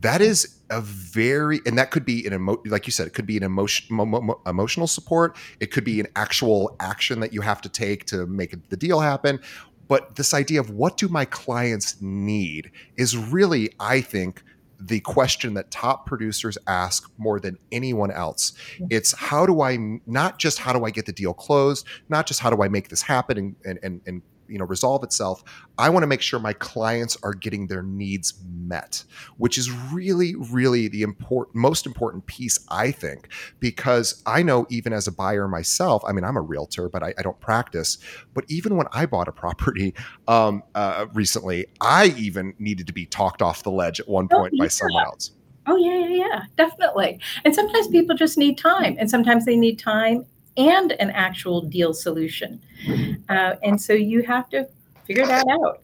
[0.00, 3.26] That is a very and that could be an emo like you said it could
[3.26, 5.36] be an emotion mo- emotional support.
[5.60, 9.00] It could be an actual action that you have to take to make the deal
[9.00, 9.40] happen.
[9.88, 14.42] But this idea of what do my clients need is really i think
[14.84, 18.52] the question that top producers ask more than anyone else.
[18.90, 22.40] It's how do I not just how do I get the deal closed, not just
[22.40, 25.42] how do I make this happen and and and, and you know resolve itself
[25.78, 29.04] i want to make sure my clients are getting their needs met
[29.36, 33.28] which is really really the important most important piece i think
[33.60, 37.14] because i know even as a buyer myself i mean i'm a realtor but i,
[37.18, 37.98] I don't practice
[38.34, 39.94] but even when i bought a property
[40.28, 44.38] um, uh, recently i even needed to be talked off the ledge at one oh,
[44.38, 44.64] point yeah.
[44.64, 45.32] by someone else
[45.66, 47.20] Oh yeah, yeah, yeah, definitely.
[47.44, 50.26] And sometimes people just need time, and sometimes they need time
[50.56, 52.60] and an actual deal solution.
[53.28, 54.68] Uh, and so you have to
[55.06, 55.82] figure that out.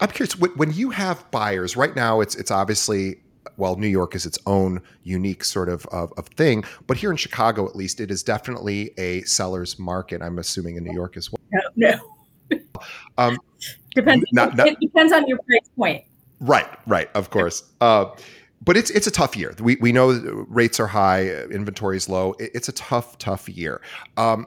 [0.00, 2.20] I'm curious when you have buyers right now.
[2.20, 3.20] It's it's obviously
[3.56, 7.16] well, New York is its own unique sort of, of, of thing, but here in
[7.16, 10.22] Chicago, at least, it is definitely a seller's market.
[10.22, 11.40] I'm assuming in New York as well.
[11.74, 11.98] No,
[12.50, 12.60] no.
[13.18, 13.38] um,
[13.94, 14.24] depends.
[14.32, 16.04] Not, not, it depends on your price point.
[16.40, 17.10] Right, right.
[17.14, 17.64] Of course.
[17.80, 18.06] Uh,
[18.60, 19.54] but it's it's a tough year.
[19.60, 20.08] We we know
[20.48, 22.34] rates are high, inventory is low.
[22.38, 23.80] It's a tough tough year.
[24.16, 24.46] Um,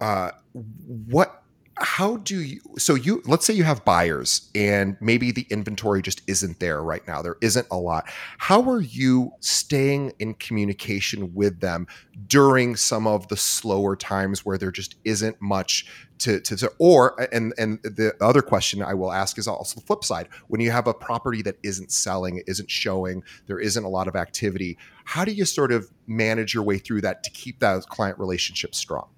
[0.00, 1.42] uh, what
[1.80, 6.22] how do you so you let's say you have buyers and maybe the inventory just
[6.26, 7.22] isn't there right now.
[7.22, 8.04] There isn't a lot.
[8.38, 11.86] How are you staying in communication with them
[12.26, 15.86] during some of the slower times where there just isn't much
[16.18, 19.86] to, to, to or and and the other question i will ask is also the
[19.86, 20.28] flip side.
[20.48, 24.16] When you have a property that isn't selling isn't showing there isn't a lot of
[24.16, 28.18] activity how do you sort of manage your way through that to keep that client
[28.18, 29.08] relationship strong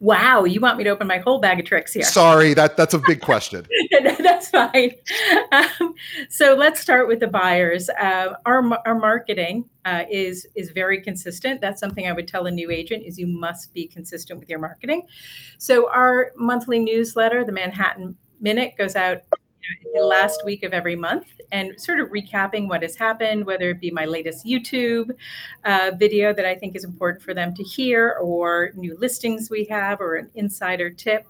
[0.00, 2.04] Wow, you want me to open my whole bag of tricks here?
[2.04, 3.66] Sorry, that that's a big question.
[4.02, 4.92] that's fine.
[5.52, 5.94] Um,
[6.30, 7.90] so let's start with the buyers.
[7.90, 11.60] Uh, our our marketing uh, is is very consistent.
[11.60, 14.58] That's something I would tell a new agent: is you must be consistent with your
[14.58, 15.06] marketing.
[15.58, 19.18] So our monthly newsletter, the Manhattan Minute, goes out
[19.94, 23.80] the last week of every month and sort of recapping what has happened, whether it
[23.80, 25.10] be my latest YouTube
[25.64, 29.64] uh, video that I think is important for them to hear, or new listings we
[29.64, 31.26] have, or an insider tip.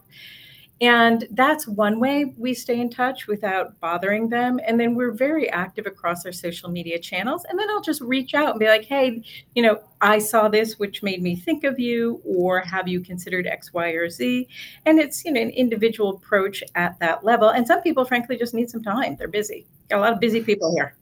[0.81, 4.59] And that's one way we stay in touch without bothering them.
[4.67, 7.45] And then we're very active across our social media channels.
[7.49, 9.23] And then I'll just reach out and be like, hey,
[9.55, 13.47] you know, I saw this, which made me think of you, or have you considered
[13.47, 14.49] X, Y, or Z?
[14.87, 17.51] And it's, you know, an individual approach at that level.
[17.51, 19.17] And some people, frankly, just need some time.
[19.17, 19.67] They're busy.
[19.91, 20.95] Got a lot of busy people here.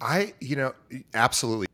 [0.00, 0.74] I, you know,
[1.12, 1.66] absolutely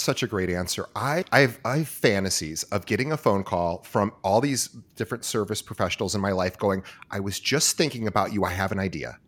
[0.00, 0.86] such a great answer.
[0.94, 5.24] I I have, I have fantasies of getting a phone call from all these different
[5.24, 8.44] service professionals in my life going, I was just thinking about you.
[8.44, 9.18] I have an idea.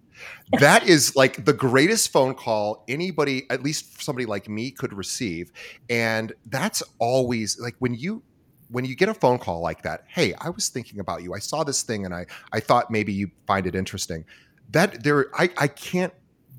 [0.61, 5.52] That is like the greatest phone call anybody, at least somebody like me, could receive.
[5.90, 8.22] And that's always like when you
[8.68, 11.35] when you get a phone call like that, hey, I was thinking about you.
[11.35, 14.24] I saw this thing and I I thought maybe you find it interesting.
[14.70, 16.12] That there I, I can't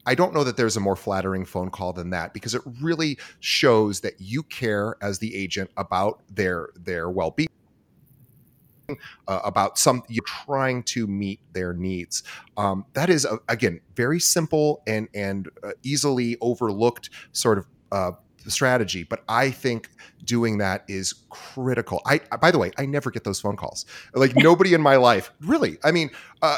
[0.08, 3.20] I don't know that there's a more flattering phone call than that because it really
[3.41, 7.50] shows that you care as the agent about their their well-being
[9.28, 12.24] uh, about some you're trying to meet their needs.
[12.56, 18.12] Um, that is uh, again very simple and and uh, easily overlooked sort of uh,
[18.52, 19.90] strategy but i think
[20.24, 22.02] doing that is critical.
[22.06, 23.86] I by the way i never get those phone calls.
[24.14, 25.78] Like nobody in my life really.
[25.84, 26.58] I mean uh,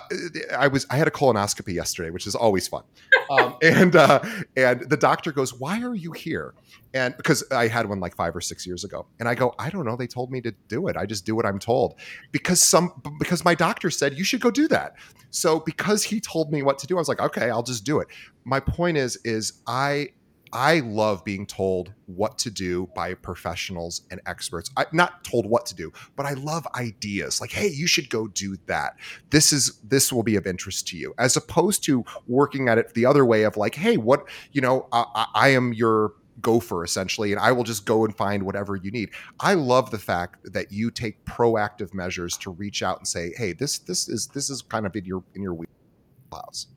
[0.57, 2.83] i was i had a colonoscopy yesterday which is always fun.
[3.29, 4.21] Um, and uh,
[4.57, 6.55] and the doctor goes why are you here?
[6.95, 9.05] And because i had one like five or six years ago.
[9.19, 9.95] And i go i don't know.
[9.95, 10.97] They told me to do it.
[10.97, 11.93] I just do what i'm told.
[12.31, 14.95] Because some because my doctor said you should go do that.
[15.29, 17.99] So because he told me what to do i was like okay i'll just do
[17.99, 18.07] it.
[18.45, 20.09] My point is is i
[20.51, 24.71] I love being told what to do by professionals and experts.
[24.75, 28.27] I not told what to do, but I love ideas like, hey, you should go
[28.27, 28.95] do that.
[29.29, 32.93] This is this will be of interest to you, as opposed to working at it
[32.93, 37.33] the other way of like, hey, what you know, I, I am your gopher essentially
[37.33, 39.09] and i will just go and find whatever you need
[39.41, 43.51] i love the fact that you take proactive measures to reach out and say hey
[43.51, 46.67] this this is this is kind of in your in your wheelhouse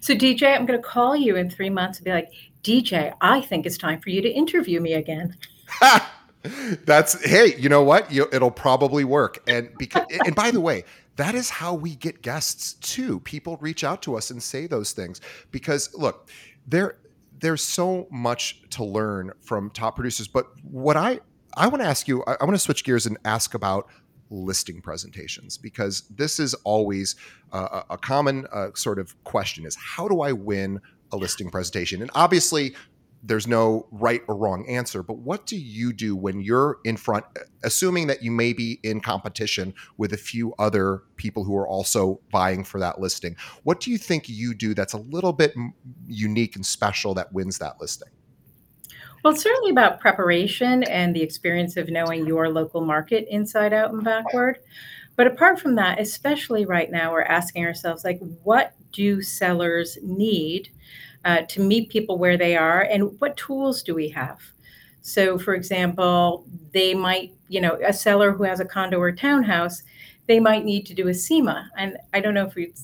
[0.00, 2.30] so dj i'm going to call you in three months and be like
[2.64, 5.36] DJ, I think it's time for you to interview me again.
[6.84, 8.10] That's hey, you know what?
[8.10, 9.42] You, it'll probably work.
[9.46, 10.84] And because and by the way,
[11.16, 13.20] that is how we get guests too.
[13.20, 16.28] People reach out to us and say those things because look,
[16.66, 16.96] there
[17.38, 20.28] there's so much to learn from top producers.
[20.28, 21.20] But what I
[21.56, 23.88] I want to ask you, I, I want to switch gears and ask about
[24.30, 27.14] listing presentations because this is always
[27.52, 30.80] uh, a common uh, sort of question: is how do I win
[31.14, 32.02] a listing presentation.
[32.02, 32.74] And obviously,
[33.26, 37.24] there's no right or wrong answer, but what do you do when you're in front,
[37.62, 42.20] assuming that you may be in competition with a few other people who are also
[42.30, 43.34] vying for that listing?
[43.62, 45.54] What do you think you do that's a little bit
[46.06, 48.08] unique and special that wins that listing?
[49.22, 53.90] Well, it's certainly about preparation and the experience of knowing your local market inside out
[53.90, 54.58] and backward.
[55.16, 60.68] But apart from that, especially right now, we're asking ourselves, like, what do sellers need
[61.24, 64.40] uh, to meet people where they are and what tools do we have?
[65.02, 69.82] So for example they might you know a seller who has a condo or townhouse
[70.26, 72.78] they might need to do a CEMA and i don't know if we've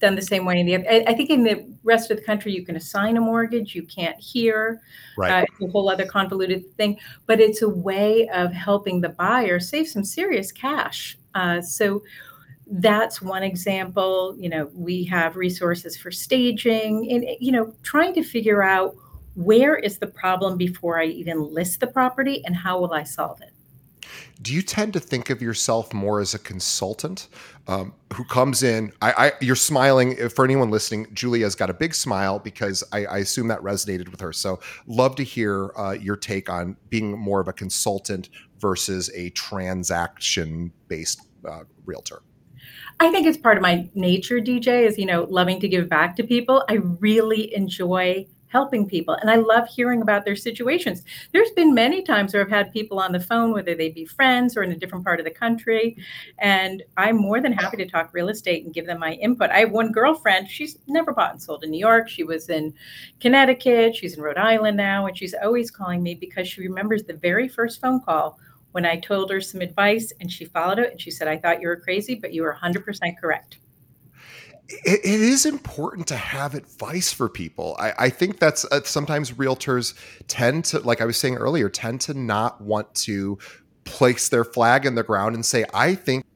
[0.00, 2.52] done the same way in the I, I think in the rest of the country
[2.52, 4.80] you can assign a mortgage you can't here
[5.16, 5.42] right.
[5.42, 9.58] uh, it's a whole other convoluted thing but it's a way of helping the buyer
[9.58, 11.18] save some serious cash.
[11.34, 12.02] Uh, so
[12.68, 18.22] that's one example you know we have resources for staging and you know trying to
[18.22, 18.94] figure out
[19.34, 23.40] where is the problem before i even list the property and how will i solve
[23.40, 23.52] it.
[24.40, 27.28] Do you tend to think of yourself more as a consultant
[27.66, 31.94] um, who comes in I, I, you're smiling for anyone listening julia's got a big
[31.94, 34.32] smile because I, I assume that resonated with her.
[34.32, 39.30] So love to hear uh, your take on being more of a consultant versus a
[39.30, 42.22] transaction based uh, realtor
[42.98, 46.16] I think it's part of my nature, DJ, is, you know, loving to give back
[46.16, 46.64] to people.
[46.68, 49.14] I really enjoy helping people.
[49.14, 51.02] And I love hearing about their situations.
[51.32, 54.56] There's been many times where I've had people on the phone, whether they be friends
[54.56, 55.96] or in a different part of the country.
[56.38, 59.50] And I'm more than happy to talk real estate and give them my input.
[59.50, 62.08] I have one girlfriend, she's never bought and sold in New York.
[62.08, 62.72] She was in
[63.20, 67.14] Connecticut, she's in Rhode Island now, and she's always calling me because she remembers the
[67.14, 68.38] very first phone call
[68.76, 70.90] when I told her some advice and she followed it.
[70.90, 73.56] And she said, I thought you were crazy, but you were 100% correct
[74.68, 77.76] it, it is important to have advice for people.
[77.78, 79.94] I, I think that's uh, sometimes realtors
[80.28, 83.38] tend to, like I was saying earlier, tend to not want to
[83.84, 86.26] place their flag in the ground and say, I think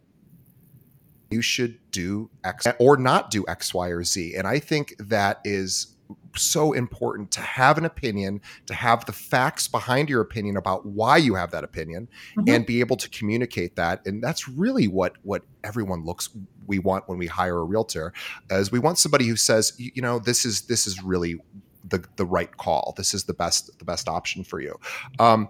[1.30, 4.34] you should do X or not do X, Y, or Z.
[4.36, 5.96] And I think that is
[6.36, 11.16] so important to have an opinion, to have the facts behind your opinion about why
[11.16, 12.48] you have that opinion mm-hmm.
[12.48, 14.06] and be able to communicate that.
[14.06, 16.30] And that's really what what everyone looks
[16.66, 18.12] we want when we hire a realtor
[18.50, 21.40] is we want somebody who says, you know, this is this is really
[21.84, 22.94] the the right call.
[22.96, 24.78] This is the best the best option for you.
[25.18, 25.48] Um,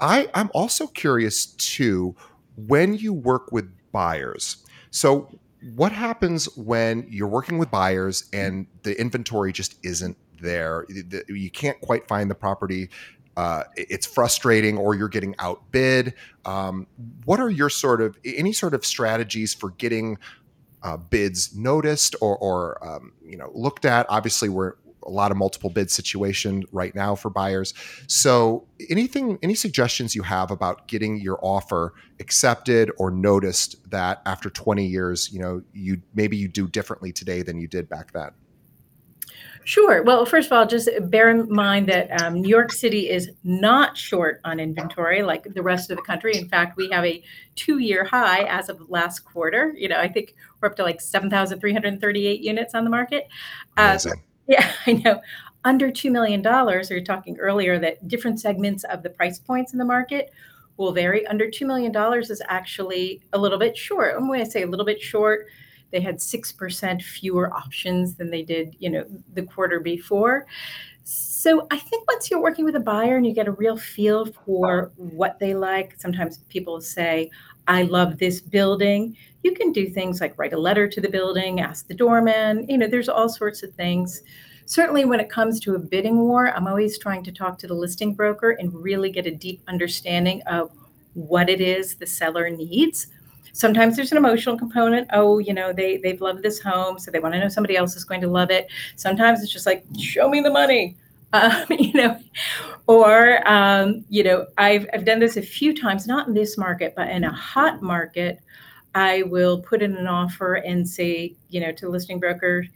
[0.00, 2.16] I I'm also curious too
[2.56, 4.64] when you work with buyers.
[4.90, 5.38] So
[5.74, 10.86] what happens when you're working with buyers and the inventory just isn't there?
[11.28, 12.90] You can't quite find the property.
[13.36, 16.14] Uh, it's frustrating, or you're getting outbid.
[16.44, 16.86] Um,
[17.24, 20.18] what are your sort of any sort of strategies for getting
[20.82, 24.06] uh, bids noticed or, or um, you know looked at?
[24.08, 24.74] Obviously, we're
[25.06, 27.74] a lot of multiple bid situation right now for buyers.
[28.06, 34.50] So anything, any suggestions you have about getting your offer accepted or noticed that after
[34.50, 38.30] 20 years, you know, you maybe you do differently today than you did back then?
[39.64, 40.02] Sure.
[40.02, 43.96] Well, first of all, just bear in mind that um, New York City is not
[43.96, 46.36] short on inventory like the rest of the country.
[46.36, 47.22] In fact, we have a
[47.54, 49.72] two-year high as of last quarter.
[49.74, 53.26] You know, I think we're up to like 7,338 units on the market.
[53.78, 53.98] Uh,
[54.46, 55.20] Yeah, I know.
[55.64, 59.78] Under $2 million, we were talking earlier that different segments of the price points in
[59.78, 60.30] the market
[60.76, 61.26] will vary.
[61.26, 64.16] Under $2 million is actually a little bit short.
[64.16, 65.46] And when I say a little bit short,
[65.90, 70.46] they had 6% fewer options than they did, you know, the quarter before.
[71.04, 74.26] So I think once you're working with a buyer and you get a real feel
[74.26, 74.88] for uh-huh.
[74.96, 77.30] what they like, sometimes people say,
[77.66, 79.16] I love this building.
[79.42, 82.68] You can do things like write a letter to the building, ask the doorman.
[82.68, 84.22] You know, there's all sorts of things.
[84.66, 87.74] Certainly, when it comes to a bidding war, I'm always trying to talk to the
[87.74, 90.70] listing broker and really get a deep understanding of
[91.12, 93.08] what it is the seller needs.
[93.52, 95.08] Sometimes there's an emotional component.
[95.12, 97.94] Oh, you know, they they've loved this home, so they want to know somebody else
[97.94, 98.66] is going to love it.
[98.96, 100.96] Sometimes it's just like, show me the money.
[101.34, 102.18] Um, you know,
[102.86, 106.94] or um, you know, I've I've done this a few times, not in this market,
[106.96, 108.40] but in a hot market
[108.94, 112.66] I will put in an offer and say, you know, to the listing broker,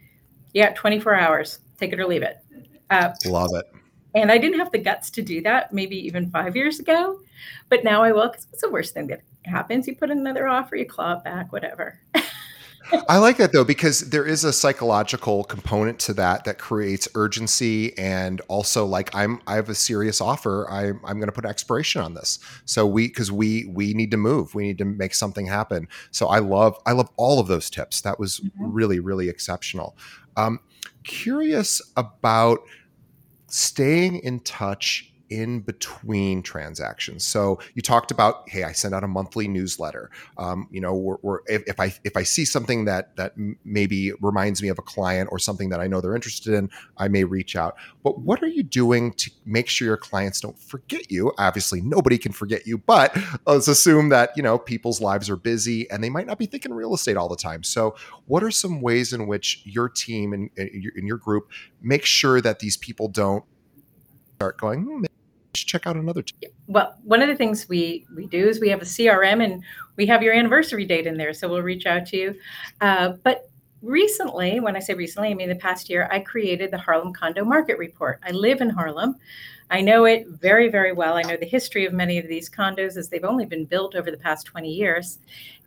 [0.53, 2.39] yeah, 24 hours, take it or leave it.
[2.89, 3.65] Uh, Love it.
[4.15, 7.19] And I didn't have the guts to do that maybe even five years ago,
[7.69, 9.87] but now I will because it's the worst thing that happens.
[9.87, 11.99] You put in another offer, you claw it back, whatever.
[13.07, 17.97] I like that though because there is a psychological component to that that creates urgency
[17.97, 20.69] and also like I'm I have a serious offer.
[20.69, 22.39] I I'm going to put expiration on this.
[22.65, 24.55] So we because we we need to move.
[24.55, 25.87] We need to make something happen.
[26.11, 28.01] So I love I love all of those tips.
[28.01, 28.71] That was mm-hmm.
[28.71, 29.95] really really exceptional.
[30.37, 30.59] Um,
[31.03, 32.59] curious about
[33.47, 37.25] staying in touch in between transactions.
[37.25, 40.09] So you talked about, hey, I send out a monthly newsletter.
[40.37, 44.11] Um, you know, we're, we're, if, if, I if I see something that that maybe
[44.21, 47.23] reminds me of a client or something that I know they're interested in, I may
[47.23, 47.75] reach out.
[48.03, 51.31] But what are you doing to make sure your clients don't forget you?
[51.37, 53.15] Obviously, nobody can forget you, but
[53.45, 56.73] let's assume that you know people's lives are busy and they might not be thinking
[56.73, 57.63] real estate all the time.
[57.63, 61.49] So, what are some ways in which your team and in your group
[61.81, 63.43] make sure that these people don't
[64.35, 64.83] start going?
[64.83, 65.05] Hmm,
[65.53, 66.49] check out another team.
[66.67, 69.63] Well, one of the things we we do is we have a CRM and
[69.97, 72.35] we have your anniversary date in there, so we'll reach out to you.
[72.81, 73.49] Uh, but
[73.81, 77.43] recently, when I say recently, I mean the past year, I created the Harlem Condo
[77.43, 78.19] Market Report.
[78.23, 79.15] I live in Harlem.
[79.71, 81.15] I know it very, very well.
[81.15, 84.09] I know the history of many of these condos as they've only been built over
[84.09, 85.19] the past 20 years.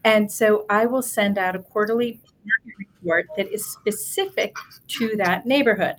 [0.05, 2.21] And so I will send out a quarterly
[2.79, 4.57] report that is specific
[4.89, 5.97] to that neighborhood.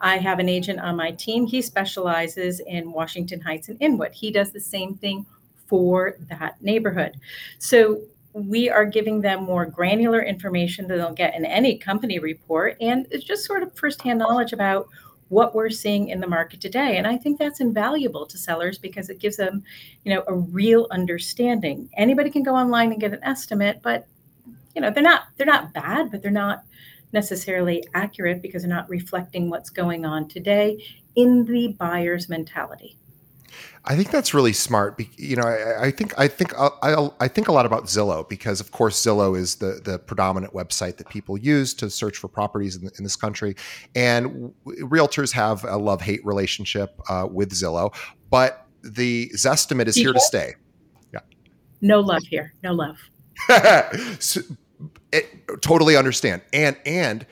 [0.00, 1.46] I have an agent on my team.
[1.46, 4.12] He specializes in Washington Heights and Inwood.
[4.12, 5.26] He does the same thing
[5.66, 7.16] for that neighborhood.
[7.58, 8.00] So
[8.32, 12.76] we are giving them more granular information than they'll get in any company report.
[12.80, 14.88] And it's just sort of firsthand knowledge about
[15.28, 16.96] what we're seeing in the market today.
[16.96, 19.62] And I think that's invaluable to sellers because it gives them,
[20.04, 21.88] you know, a real understanding.
[21.96, 24.06] Anybody can go online and get an estimate, but
[24.74, 26.64] you know they're not they're not bad, but they're not
[27.12, 30.84] necessarily accurate because they're not reflecting what's going on today
[31.16, 32.96] in the buyer's mentality.
[33.84, 35.00] I think that's really smart.
[35.16, 38.28] You know, I, I think I think uh, I, I think a lot about Zillow
[38.28, 42.28] because, of course, Zillow is the the predominant website that people use to search for
[42.28, 43.56] properties in, in this country,
[43.94, 47.94] and realtors have a love hate relationship uh, with Zillow.
[48.28, 50.54] But the Zestimate is here to stay.
[51.12, 51.20] Yeah.
[51.80, 52.52] No love here.
[52.62, 52.98] No love.
[54.20, 54.42] so,
[55.12, 57.26] it, totally understand, and and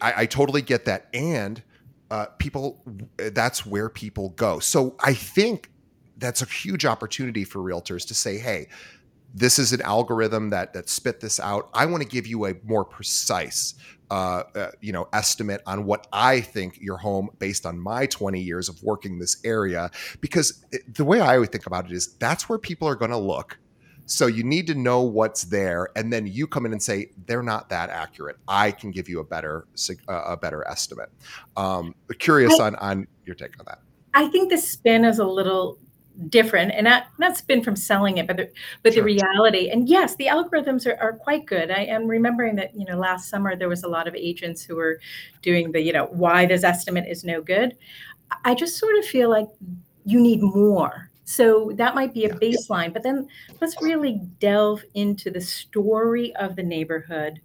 [0.00, 1.62] I, I totally get that, and
[2.10, 2.82] uh, people
[3.16, 4.58] that's where people go.
[4.58, 5.70] So I think
[6.16, 8.68] that's a huge opportunity for realtors to say, hey,
[9.34, 11.68] this is an algorithm that that spit this out.
[11.74, 13.74] I want to give you a more precise,
[14.10, 18.40] uh, uh, you know, estimate on what I think your home, based on my 20
[18.40, 19.90] years of working this area.
[20.20, 23.10] Because it, the way I always think about it is that's where people are going
[23.10, 23.58] to look.
[24.08, 27.42] So you need to know what's there, and then you come in and say they're
[27.42, 28.36] not that accurate.
[28.48, 29.66] I can give you a better
[30.08, 31.10] a better estimate.
[31.58, 33.80] Um, curious I, on on your take on that.
[34.14, 35.78] I think the spin is a little
[36.30, 38.50] different and not not spin from selling it but the,
[38.82, 39.02] but sure.
[39.02, 42.84] the reality and yes the algorithms are, are quite good i am remembering that you
[42.86, 44.98] know last summer there was a lot of agents who were
[45.42, 47.76] doing the you know why this estimate is no good
[48.44, 49.46] i just sort of feel like
[50.04, 53.28] you need more so that might be a baseline but then
[53.60, 57.40] let's really delve into the story of the neighborhood.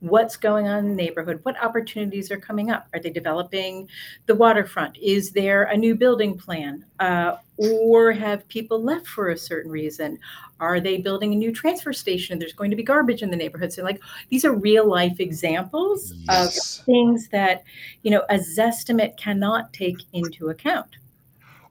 [0.00, 1.38] What's going on in the neighborhood?
[1.44, 2.88] What opportunities are coming up?
[2.92, 3.88] Are they developing
[4.26, 4.98] the waterfront?
[4.98, 6.84] Is there a new building plan?
[6.98, 10.18] Uh, or have people left for a certain reason?
[10.58, 12.40] Are they building a new transfer station?
[12.40, 13.72] There's going to be garbage in the neighborhood.
[13.72, 16.80] So like these are real life examples yes.
[16.80, 17.62] of things that
[18.02, 20.96] you know a zestimate cannot take into account.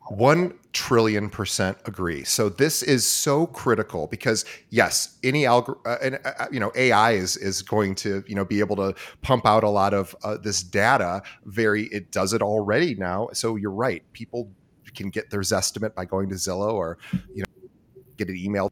[0.08, 2.24] One trillion percent agree.
[2.24, 6.72] So this is so critical because yes, any algor, uh, and, uh, uh, you know,
[6.76, 10.16] AI is is going to you know be able to pump out a lot of
[10.24, 11.22] uh, this data.
[11.46, 13.30] Very, it does it already now.
[13.34, 14.04] So you're right.
[14.14, 14.50] People
[14.96, 16.98] can get their estimate by going to Zillow or
[17.34, 17.70] you know
[18.18, 18.72] get an email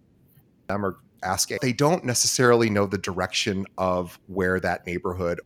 [0.68, 1.50] them or ask.
[1.62, 5.40] They don't necessarily know the direction of where that neighborhood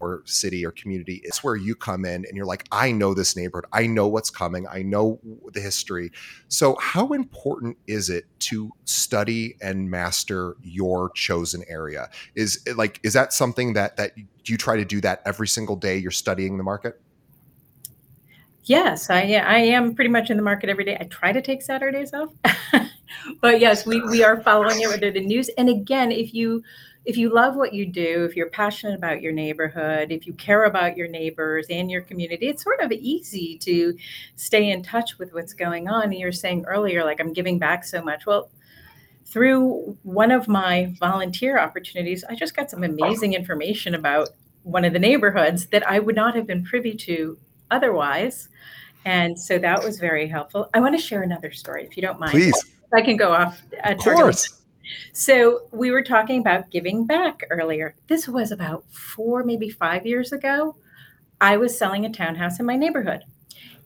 [0.00, 1.20] or city or community.
[1.24, 3.66] It's where you come in and you're like, I know this neighborhood.
[3.72, 4.66] I know what's coming.
[4.68, 5.20] I know
[5.52, 6.12] the history.
[6.48, 12.10] So, how important is it to study and master your chosen area?
[12.34, 14.12] Is like, is that something that, that
[14.44, 17.00] you try to do that every single day you're studying the market?
[18.68, 20.96] Yes, I, I am pretty much in the market every day.
[21.00, 22.30] I try to take Saturdays off.
[23.40, 25.48] but yes, we, we are following it with the news.
[25.56, 26.62] And again, if you
[27.08, 30.64] if you love what you do, if you're passionate about your neighborhood, if you care
[30.64, 33.96] about your neighbors and your community, it's sort of easy to
[34.36, 36.02] stay in touch with what's going on.
[36.02, 38.26] And you're saying earlier, like, I'm giving back so much.
[38.26, 38.50] Well,
[39.24, 44.28] through one of my volunteer opportunities, I just got some amazing information about
[44.64, 47.38] one of the neighborhoods that I would not have been privy to
[47.70, 48.50] otherwise.
[49.06, 50.68] And so that was very helpful.
[50.74, 52.32] I want to share another story, if you don't mind.
[52.32, 52.66] Please.
[52.94, 53.62] I can go off.
[53.82, 54.57] Uh, of course.
[55.12, 57.94] So we were talking about giving back earlier.
[58.06, 60.76] This was about four, maybe five years ago.
[61.40, 63.24] I was selling a townhouse in my neighborhood.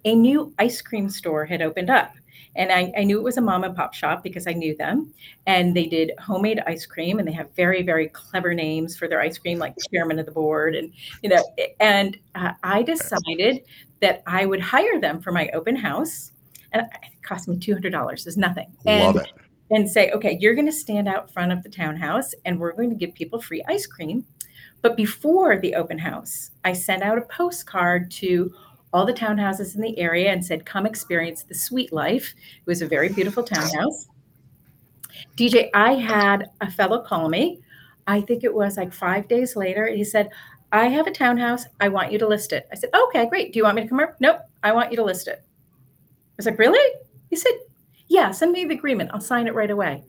[0.05, 2.15] A new ice cream store had opened up.
[2.55, 5.15] And I, I, knew it was a mom and pop shop because I knew them.
[5.47, 9.23] And they did homemade ice cream and they have very, very clever names for their
[9.23, 10.75] ice cream, like chairman of the board.
[10.75, 10.93] And,
[11.23, 11.43] you know,
[11.81, 13.63] and uh, I decided
[14.01, 16.33] that I would hire them for my open house.
[16.73, 18.27] And it cost me $200.
[18.27, 18.71] Is nothing.
[18.85, 19.33] Love it
[19.73, 22.91] and say, okay, you're going to stand out front of the townhouse and we're going
[22.91, 24.25] to give people free ice cream.
[24.83, 28.53] But before the open house, I sent out a postcard to
[28.93, 32.35] all the townhouses in the area and said, come experience the sweet life.
[32.59, 34.09] It was a very beautiful townhouse.
[35.37, 37.61] DJ, I had a fellow call me.
[38.07, 39.87] I think it was like five days later.
[39.87, 40.29] He said,
[40.73, 41.65] I have a townhouse.
[41.81, 42.67] I want you to list it.
[42.71, 43.53] I said, okay, great.
[43.53, 44.17] Do you want me to come over?
[44.21, 44.41] Nope.
[44.63, 45.41] I want you to list it.
[45.43, 46.95] I was like, really?
[47.31, 47.53] He said,
[48.13, 49.11] yeah, send me the agreement.
[49.15, 50.05] I'll sign it right away.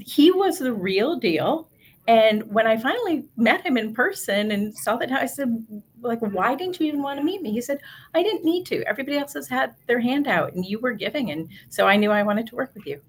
[0.00, 1.68] He was the real deal.
[2.06, 5.66] And when I finally met him in person and saw that, I said,
[6.00, 7.50] like, why didn't you even want to meet me?
[7.50, 7.78] He said,
[8.14, 8.84] I didn't need to.
[8.84, 11.32] Everybody else has had their hand out and you were giving.
[11.32, 13.00] And so I knew I wanted to work with you.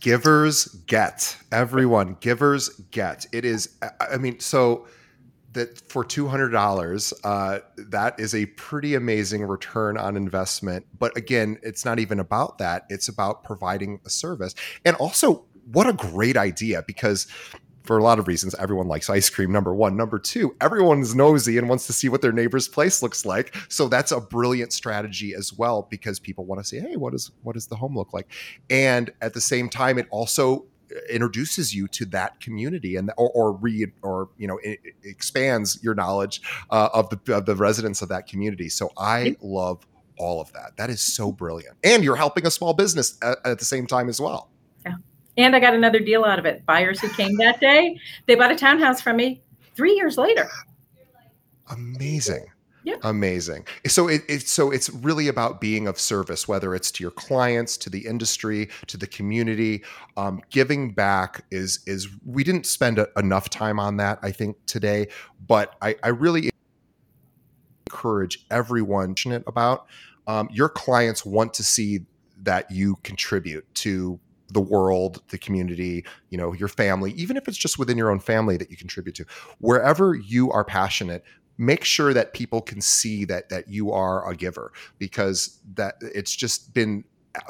[0.00, 1.36] Givers get.
[1.52, 3.26] Everyone, givers get.
[3.32, 4.86] It is, I mean, so
[5.54, 10.86] that for $200 uh, that is a pretty amazing return on investment.
[10.98, 12.84] But again it's not even about that.
[12.88, 14.54] It's about providing a service.
[14.84, 17.26] And also what a great idea because
[17.84, 19.96] for a lot of reasons everyone likes ice cream number one.
[19.96, 23.56] Number two everyone's nosy and wants to see what their neighbor's place looks like.
[23.68, 27.30] So that's a brilliant strategy as well because people want to say hey what is
[27.42, 28.30] what does the home look like?
[28.70, 30.66] And at the same time it also
[31.10, 35.82] introduces you to that community and or, or read or you know it, it expands
[35.82, 38.68] your knowledge uh, of the of the residents of that community.
[38.68, 39.86] So I love
[40.18, 40.76] all of that.
[40.76, 44.08] That is so brilliant, and you're helping a small business at, at the same time
[44.08, 44.50] as well.
[44.84, 44.96] Yeah,
[45.36, 46.64] and I got another deal out of it.
[46.66, 49.42] Buyers who came that day, they bought a townhouse from me
[49.74, 50.48] three years later.
[51.70, 52.46] Amazing.
[52.84, 52.96] Yeah.
[53.02, 53.66] Amazing.
[53.86, 57.78] So it, it, so it's really about being of service, whether it's to your clients,
[57.78, 59.82] to the industry, to the community.
[60.18, 64.58] Um, giving back is is we didn't spend a, enough time on that, I think,
[64.66, 65.08] today,
[65.46, 66.50] but I, I really
[67.86, 69.14] encourage everyone
[69.46, 69.86] about
[70.26, 72.00] um, your clients want to see
[72.42, 74.20] that you contribute to
[74.50, 78.20] the world, the community, you know, your family, even if it's just within your own
[78.20, 79.24] family that you contribute to.
[79.58, 81.24] Wherever you are passionate,
[81.58, 86.34] make sure that people can see that that you are a giver because that it's
[86.34, 87.04] just been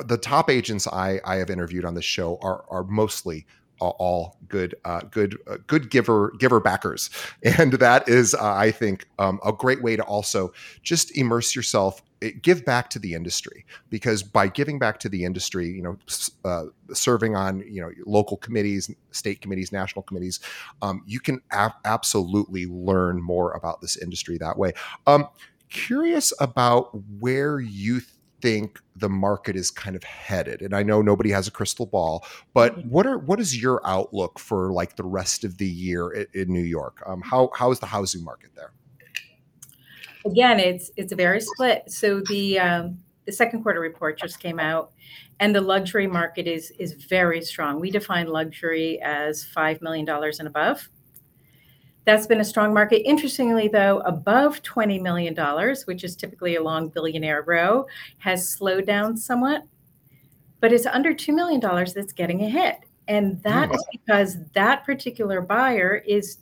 [0.06, 3.46] the top agents I, I have interviewed on this show are are mostly
[3.80, 7.10] all good uh, good uh, good giver giver backers.
[7.58, 10.52] And that is uh, i think um, a great way to also
[10.82, 13.64] just immerse yourself eh, give back to the industry.
[13.90, 15.96] Because by giving back to the industry you know
[16.44, 20.40] uh, serving on you know local committees state committees national committees
[20.82, 24.72] um, you can ab- absolutely learn more about this industry that way.
[25.06, 25.28] Um,
[25.74, 28.00] curious about where you
[28.44, 32.24] think the market is kind of headed and i know nobody has a crystal ball
[32.52, 32.90] but mm-hmm.
[32.90, 36.52] what are what is your outlook for like the rest of the year in, in
[36.52, 37.02] new york?
[37.06, 38.72] Um, how how is the housing market there?
[40.24, 41.90] Again it's it's very split.
[41.90, 44.92] So the um, the second quarter report just came out
[45.40, 47.80] and the luxury market is is very strong.
[47.80, 50.88] We define luxury as five million dollars and above
[52.04, 53.06] that's been a strong market.
[53.08, 55.34] Interestingly, though, above $20 million,
[55.86, 57.86] which is typically a long billionaire row,
[58.18, 59.62] has slowed down somewhat.
[60.60, 62.78] But it's under $2 million that's getting a hit.
[63.08, 63.78] And that mm.
[63.92, 66.38] because that particular buyer is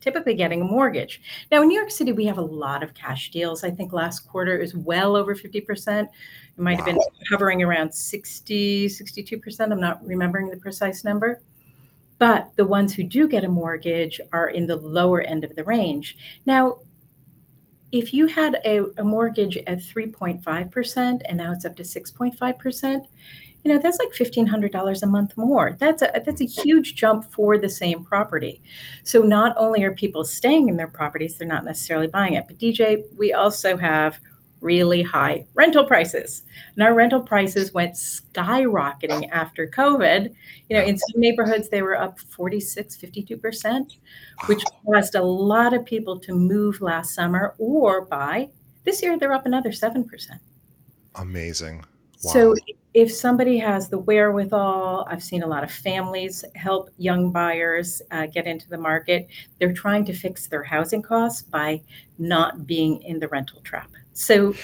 [0.00, 1.22] typically getting a mortgage.
[1.50, 3.62] Now, in New York City, we have a lot of cash deals.
[3.62, 6.02] I think last quarter is well over 50%.
[6.02, 6.08] It
[6.56, 6.76] might wow.
[6.76, 7.00] have been
[7.30, 9.72] hovering around 60, 62%.
[9.72, 11.40] I'm not remembering the precise number.
[12.22, 15.64] But the ones who do get a mortgage are in the lower end of the
[15.64, 16.16] range.
[16.46, 16.78] Now,
[17.90, 23.06] if you had a, a mortgage at 3.5% and now it's up to 6.5%,
[23.64, 25.76] you know that's like $1500 a month more.
[25.80, 28.62] That's a that's a huge jump for the same property.
[29.02, 32.44] So not only are people staying in their properties they're not necessarily buying it.
[32.46, 34.20] But dj we also have
[34.62, 36.42] really high rental prices.
[36.74, 40.32] And our rental prices went skyrocketing after COVID.
[40.70, 43.96] You know, in some neighborhoods, they were up 46, 52%,
[44.46, 48.48] which caused a lot of people to move last summer or buy.
[48.84, 50.06] This year, they're up another 7%.
[51.16, 51.84] Amazing.
[52.24, 52.32] Wow.
[52.32, 52.54] So
[52.94, 58.26] if somebody has the wherewithal, I've seen a lot of families help young buyers uh,
[58.26, 59.28] get into the market.
[59.58, 61.82] They're trying to fix their housing costs by
[62.18, 63.90] not being in the rental trap.
[64.12, 64.54] So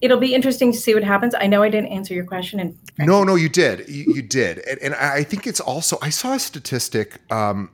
[0.00, 1.34] it'll be interesting to see what happens.
[1.34, 2.60] I know I didn't answer your question.
[2.60, 3.88] And no, no, you did.
[3.88, 4.58] You, you did.
[4.58, 7.20] And, and, I think it's also, I saw a statistic.
[7.30, 7.70] Um,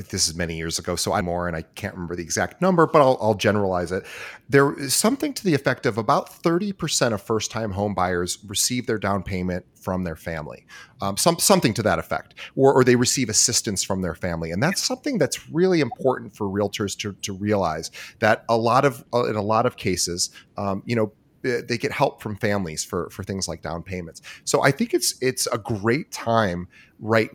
[0.00, 2.86] this is many years ago, so I'm more, and I can't remember the exact number,
[2.86, 4.04] but I'll, I'll generalize it.
[4.48, 8.86] There is something to the effect of about 30% of first time home buyers receive
[8.86, 10.66] their down payment from their family,
[11.00, 14.50] um, some, something to that effect, or, or they receive assistance from their family.
[14.50, 17.90] And that's something that's really important for realtors to, to realize
[18.20, 21.12] that a lot of, uh, in a lot of cases, um, you know,
[21.42, 24.22] they get help from families for for things like down payments.
[24.44, 26.68] So I think it's it's a great time
[27.00, 27.30] right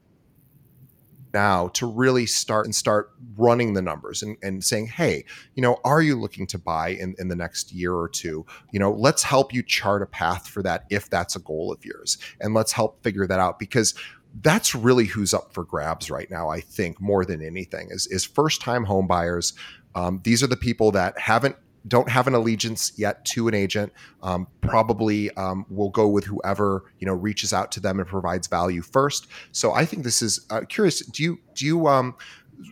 [1.38, 5.24] now to really start and start running the numbers and, and saying, hey,
[5.54, 8.44] you know, are you looking to buy in, in the next year or two?
[8.72, 11.86] You know, let's help you chart a path for that if that's a goal of
[11.86, 12.18] yours.
[12.42, 13.94] And let's help figure that out because
[14.42, 18.26] that's really who's up for grabs right now, I think, more than anything, is, is
[18.26, 19.54] first time home buyers.
[19.94, 21.56] Um, these are the people that haven't
[21.88, 26.92] don't have an allegiance yet to an agent, um, probably um, will go with whoever
[27.00, 29.28] you know reaches out to them and provides value first.
[29.52, 31.06] So I think this is uh, curious.
[31.06, 32.16] Do you do you um,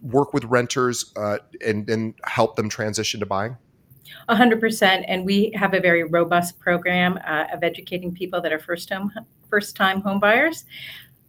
[0.02, 3.58] work with renters uh, and and help them transition to buying?
[4.28, 8.52] A hundred percent, and we have a very robust program uh, of educating people that
[8.52, 9.12] are first home
[9.50, 10.66] first time home buyers.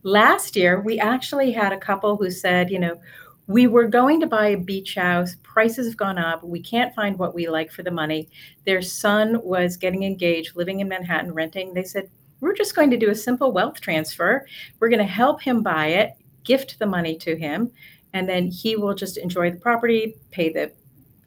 [0.02, 3.00] Last year, we actually had a couple who said, you know
[3.48, 5.36] we were going to buy a beach house.
[5.42, 6.42] Prices have gone up.
[6.42, 8.28] We can't find what we like for the money.
[8.64, 11.72] Their son was getting engaged, living in Manhattan, renting.
[11.72, 14.46] They said, We're just going to do a simple wealth transfer.
[14.80, 17.70] We're going to help him buy it, gift the money to him,
[18.12, 20.72] and then he will just enjoy the property, pay the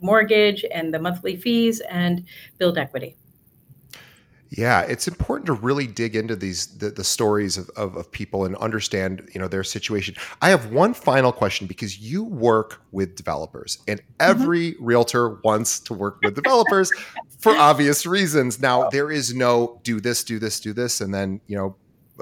[0.02, 2.26] mortgage and the monthly fees, and
[2.58, 3.16] build equity.
[4.52, 8.46] Yeah, it's important to really dig into these the, the stories of, of, of, people
[8.46, 10.16] and understand you know their situation.
[10.42, 14.12] I have one final question because you work with developers, and mm-hmm.
[14.20, 14.86] every mm-hmm.
[14.86, 16.92] realtor wants to work with developers
[17.38, 18.60] for obvious reasons.
[18.60, 21.76] Now there is no do this, do this, do this, and then you know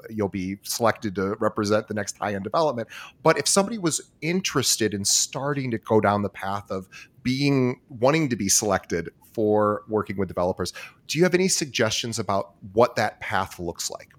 [0.10, 2.90] you'll be selected to represent the next high end development.
[3.24, 6.88] But if somebody was interested in starting to go down the path of
[7.28, 10.72] being wanting to be selected for working with developers.
[11.08, 14.14] Do you have any suggestions about what that path looks like?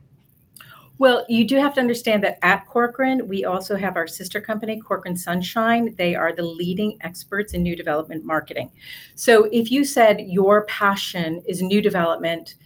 [0.99, 4.79] Well, you do have to understand that at Corcoran, we also have our sister company,
[4.79, 5.95] Corcoran Sunshine.
[5.97, 8.71] They are the leading experts in new development marketing.
[9.15, 12.57] So if you said your passion is new development,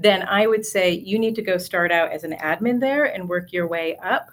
[0.00, 3.28] then I would say you need to go start out as an admin there and
[3.28, 4.30] work your way up.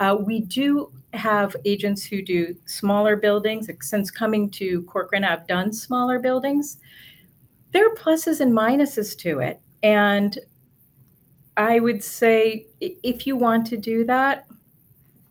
[0.00, 3.68] Uh, we do have agents who do smaller buildings.
[3.80, 6.78] Since coming to Corcoran, I've done smaller buildings
[7.72, 9.60] there are pluses and minuses to it.
[9.82, 10.38] And
[11.56, 14.46] I would say if you want to do that,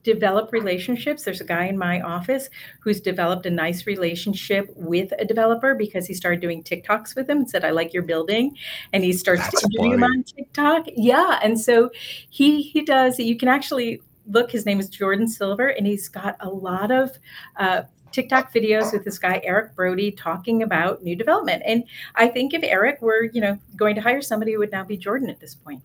[0.04, 1.24] develop relationships.
[1.24, 6.08] There's a guy in my office who's developed a nice relationship with a developer because
[6.08, 8.58] he started doing TikToks with him and said, I like your building.
[8.94, 10.88] And he starts That's to interview him on TikTok.
[10.96, 11.40] Yeah.
[11.44, 11.92] And so
[12.32, 16.36] he he does, you can actually look, his name is Jordan Silver, and he's got
[16.40, 17.12] a lot of
[17.58, 21.64] uh, TikTok videos with this guy Eric Brody talking about new development.
[21.66, 21.84] And
[22.16, 24.98] I think if Eric were, you know, going to hire somebody, it would now be
[24.98, 25.82] Jordan at this point.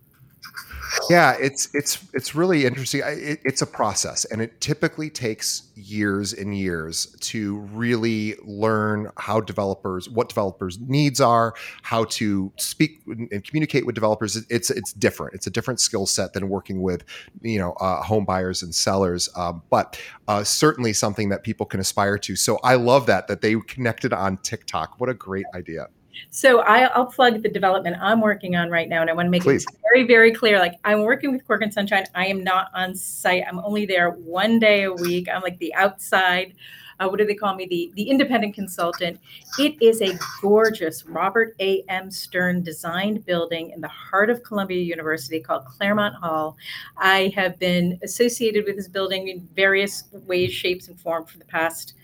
[1.08, 3.02] Yeah, it's it's it's really interesting.
[3.04, 9.40] It, it's a process, and it typically takes years and years to really learn how
[9.40, 14.36] developers, what developers' needs are, how to speak and communicate with developers.
[14.50, 15.34] It's it's different.
[15.34, 17.04] It's a different skill set than working with
[17.40, 21.78] you know uh, home buyers and sellers, um, but uh, certainly something that people can
[21.78, 22.36] aspire to.
[22.36, 24.98] So I love that that they connected on TikTok.
[24.98, 25.88] What a great idea!
[26.30, 29.30] So I, will plug the development I'm working on right now, and I want to
[29.30, 29.64] make Please.
[29.64, 30.58] it very, very clear.
[30.58, 32.04] Like I'm working with Corcoran Sunshine.
[32.14, 33.44] I am not on site.
[33.48, 35.28] I'm only there one day a week.
[35.32, 36.54] I'm like the outside.
[36.98, 37.66] Uh, what do they call me?
[37.66, 39.20] The the independent consultant.
[39.58, 41.82] It is a gorgeous Robert A.
[41.88, 42.10] M.
[42.10, 46.56] Stern designed building in the heart of Columbia University called Claremont Hall.
[46.96, 51.44] I have been associated with this building in various ways, shapes, and form for the
[51.44, 51.94] past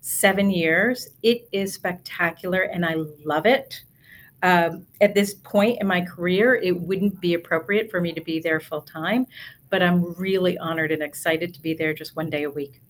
[0.00, 1.08] seven years.
[1.22, 3.82] It is spectacular and I love it.
[4.42, 8.40] Um, at this point in my career, it wouldn't be appropriate for me to be
[8.40, 9.26] there full time,
[9.68, 12.80] but I'm really honored and excited to be there just one day a week.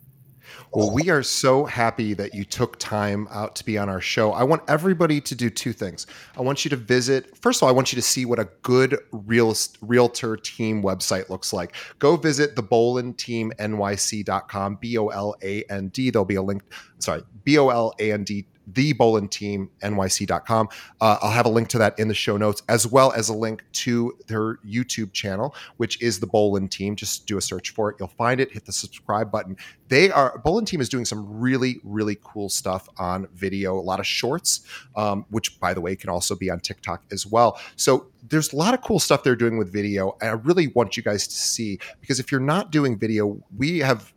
[0.73, 4.33] Well, we are so happy that you took time out to be on our show.
[4.33, 6.07] I want everybody to do two things.
[6.37, 8.49] I want you to visit, first of all, I want you to see what a
[8.63, 11.75] good real, realtor team website looks like.
[11.99, 16.11] Go visit the Boland Team NYC.com, B O L A N D.
[16.11, 16.63] There'll be a link,
[16.99, 20.69] sorry, B O L A N D the Boland Team, NYC.com.
[21.01, 23.35] Uh, I'll have a link to that in the show notes, as well as a
[23.35, 26.97] link to their YouTube channel, which is the Boland Team.
[26.97, 27.97] Just do a search for it.
[27.99, 28.53] You'll find it.
[28.53, 29.57] Hit the subscribe button.
[29.89, 34.01] They are, Boland Team is doing some really, really cool stuff on video, a lot
[34.01, 34.61] of shorts,
[34.97, 37.61] um, which, by the way, can also be on TikTok as well.
[37.77, 40.17] So there's a lot of cool stuff they're doing with video.
[40.21, 43.79] And I really want you guys to see because if you're not doing video, we
[43.79, 44.13] have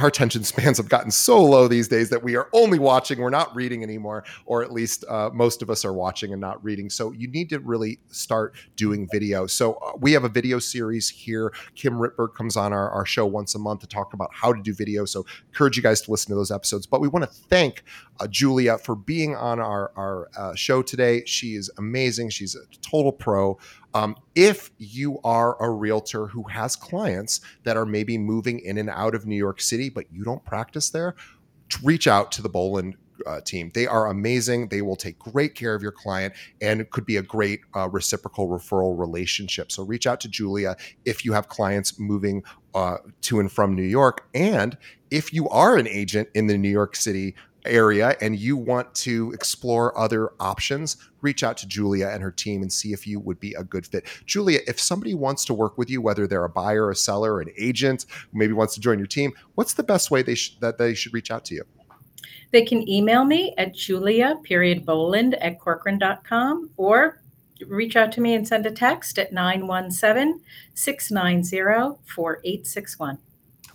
[0.00, 3.30] our attention spans have gotten so low these days that we are only watching we're
[3.30, 6.90] not reading anymore or at least uh, most of us are watching and not reading.
[6.90, 9.46] So you need to really start doing video.
[9.46, 11.52] So uh, we have a video series here.
[11.74, 14.62] Kim Rittberg comes on our, our show once a month to talk about how to
[14.62, 15.04] do video.
[15.04, 16.86] So encourage you guys to listen to those episodes.
[16.86, 17.84] But we want to thank
[18.20, 21.24] uh, julia for being on our, our uh, show today.
[21.24, 22.30] She is amazing.
[22.30, 23.58] She's a total pro
[23.94, 28.90] um, if you are a realtor who has clients that are maybe moving in and
[28.90, 31.14] out of New York City, but you don't practice there,
[31.82, 33.70] reach out to the Boland uh, team.
[33.74, 34.68] They are amazing.
[34.68, 38.48] They will take great care of your client and could be a great uh, reciprocal
[38.48, 39.70] referral relationship.
[39.70, 42.42] So reach out to Julia if you have clients moving
[42.74, 44.28] uh, to and from New York.
[44.34, 44.76] And
[45.10, 49.32] if you are an agent in the New York City area and you want to
[49.32, 53.40] explore other options, reach out to Julia and her team and see if you would
[53.40, 54.06] be a good fit.
[54.26, 57.50] Julia, if somebody wants to work with you, whether they're a buyer, a seller, an
[57.58, 60.94] agent, maybe wants to join your team, what's the best way they sh- that they
[60.94, 61.64] should reach out to you?
[62.50, 67.20] They can email me at julia period boland at corcoran.com or
[67.66, 70.40] reach out to me and send a text at 917
[70.74, 73.18] 690 4861.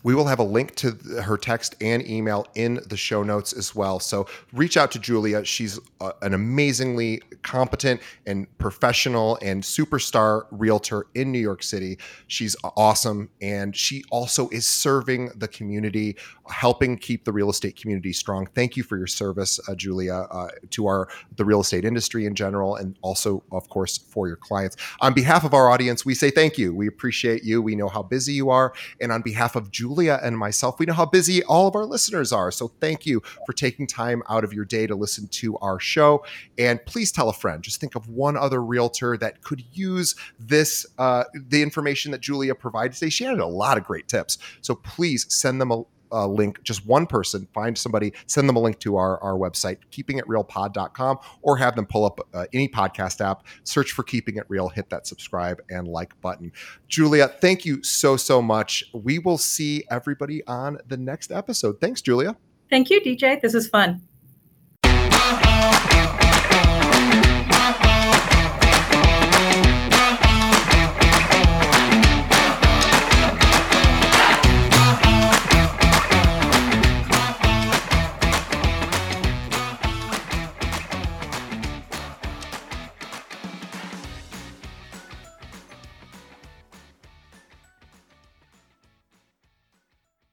[0.10, 3.76] We will have a link to her text and email in the show notes as
[3.76, 4.00] well.
[4.00, 5.46] So reach out to Julia.
[5.46, 12.00] She's uh, an amazingly competent and professional and superstar realtor in New York City.
[12.26, 13.30] She's awesome.
[13.40, 16.18] And she also is serving the community,
[16.50, 18.48] helping keep the real estate community strong.
[18.56, 22.34] Thank you for your service, uh, Julia, uh, to our the real estate industry in
[22.34, 24.76] general, and also, of course, for your clients.
[25.02, 26.74] On behalf of our audience, we say thank you.
[26.74, 27.62] We appreciate you.
[27.62, 28.74] We know how busy you are.
[29.00, 32.32] And on behalf of Julia and myself, we know how busy all of our listeners
[32.32, 32.52] are.
[32.52, 36.24] So thank you for taking time out of your day to listen to our show.
[36.58, 37.62] And please tell a friend.
[37.62, 42.56] Just think of one other realtor that could use this, uh, the information that Julia
[42.56, 43.10] provided today.
[43.10, 44.38] She had a lot of great tips.
[44.62, 48.60] So please send them a a link, just one person, find somebody, send them a
[48.60, 53.46] link to our, our website, keepingitrealpod.com, or have them pull up uh, any podcast app,
[53.64, 56.52] search for Keeping It Real, hit that subscribe and like button.
[56.88, 58.84] Julia, thank you so, so much.
[58.94, 61.80] We will see everybody on the next episode.
[61.82, 62.36] Thanks, Julia.
[62.70, 63.42] Thank you, DJ.
[63.42, 64.02] This is fun.